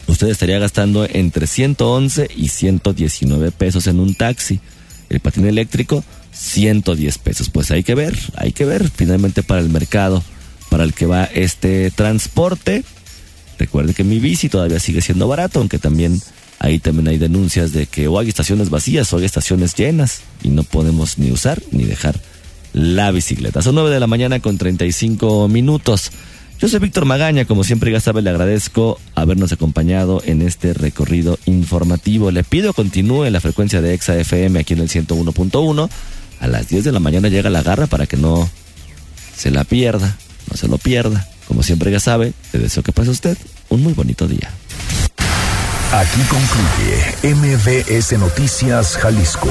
usted 0.06 0.28
estaría 0.28 0.58
gastando 0.58 1.06
entre 1.08 1.46
111 1.46 2.28
y 2.36 2.48
119 2.48 3.50
pesos 3.52 3.86
en 3.86 4.00
un 4.00 4.14
taxi. 4.14 4.60
El 5.08 5.20
patín 5.20 5.46
eléctrico, 5.46 6.04
110 6.32 7.18
pesos. 7.18 7.50
Pues 7.50 7.70
hay 7.70 7.82
que 7.82 7.94
ver, 7.94 8.18
hay 8.36 8.52
que 8.52 8.64
ver 8.64 8.88
finalmente 8.90 9.42
para 9.42 9.60
el 9.60 9.68
mercado 9.68 10.22
para 10.70 10.84
el 10.84 10.94
que 10.94 11.04
va 11.04 11.24
este 11.24 11.90
transporte. 11.90 12.82
Recuerde 13.58 13.92
que 13.92 14.04
mi 14.04 14.18
bici 14.18 14.48
todavía 14.48 14.80
sigue 14.80 15.02
siendo 15.02 15.28
barato, 15.28 15.58
aunque 15.58 15.78
también 15.78 16.20
ahí 16.58 16.78
también 16.78 17.08
hay 17.08 17.18
denuncias 17.18 17.72
de 17.72 17.86
que 17.86 18.08
o 18.08 18.18
hay 18.18 18.28
estaciones 18.28 18.70
vacías 18.70 19.12
o 19.12 19.18
hay 19.18 19.24
estaciones 19.24 19.74
llenas 19.74 20.22
y 20.42 20.48
no 20.48 20.62
podemos 20.62 21.18
ni 21.18 21.30
usar 21.30 21.60
ni 21.72 21.84
dejar 21.84 22.18
la 22.72 23.10
bicicleta. 23.10 23.60
Son 23.60 23.74
9 23.74 23.90
de 23.90 24.00
la 24.00 24.06
mañana 24.06 24.40
con 24.40 24.56
35 24.56 25.48
minutos. 25.48 26.10
Yo 26.62 26.68
soy 26.68 26.78
Víctor 26.78 27.06
Magaña, 27.06 27.44
como 27.44 27.64
siempre 27.64 27.90
ya 27.90 27.98
sabe, 27.98 28.22
le 28.22 28.30
agradezco 28.30 29.00
habernos 29.16 29.50
acompañado 29.50 30.22
en 30.24 30.42
este 30.42 30.74
recorrido 30.74 31.36
informativo. 31.44 32.30
Le 32.30 32.44
pido 32.44 32.72
continúe 32.72 33.24
en 33.24 33.32
la 33.32 33.40
frecuencia 33.40 33.82
de 33.82 33.94
Exa 33.94 34.14
FM 34.14 34.60
aquí 34.60 34.74
en 34.74 34.78
el 34.78 34.88
101.1. 34.88 35.90
A 36.38 36.46
las 36.46 36.68
10 36.68 36.84
de 36.84 36.92
la 36.92 37.00
mañana 37.00 37.26
llega 37.26 37.50
la 37.50 37.64
garra 37.64 37.88
para 37.88 38.06
que 38.06 38.16
no 38.16 38.48
se 39.36 39.50
la 39.50 39.64
pierda, 39.64 40.16
no 40.52 40.56
se 40.56 40.68
lo 40.68 40.78
pierda. 40.78 41.26
Como 41.48 41.64
siempre 41.64 41.90
ya 41.90 41.98
sabe, 41.98 42.32
le 42.52 42.60
deseo 42.60 42.84
que 42.84 42.92
pase 42.92 43.10
usted 43.10 43.36
un 43.68 43.82
muy 43.82 43.92
bonito 43.92 44.28
día. 44.28 44.48
Aquí 45.90 46.20
concluye 46.30 47.34
MBS 47.34 48.12
Noticias 48.20 48.98
Jalisco. 48.98 49.50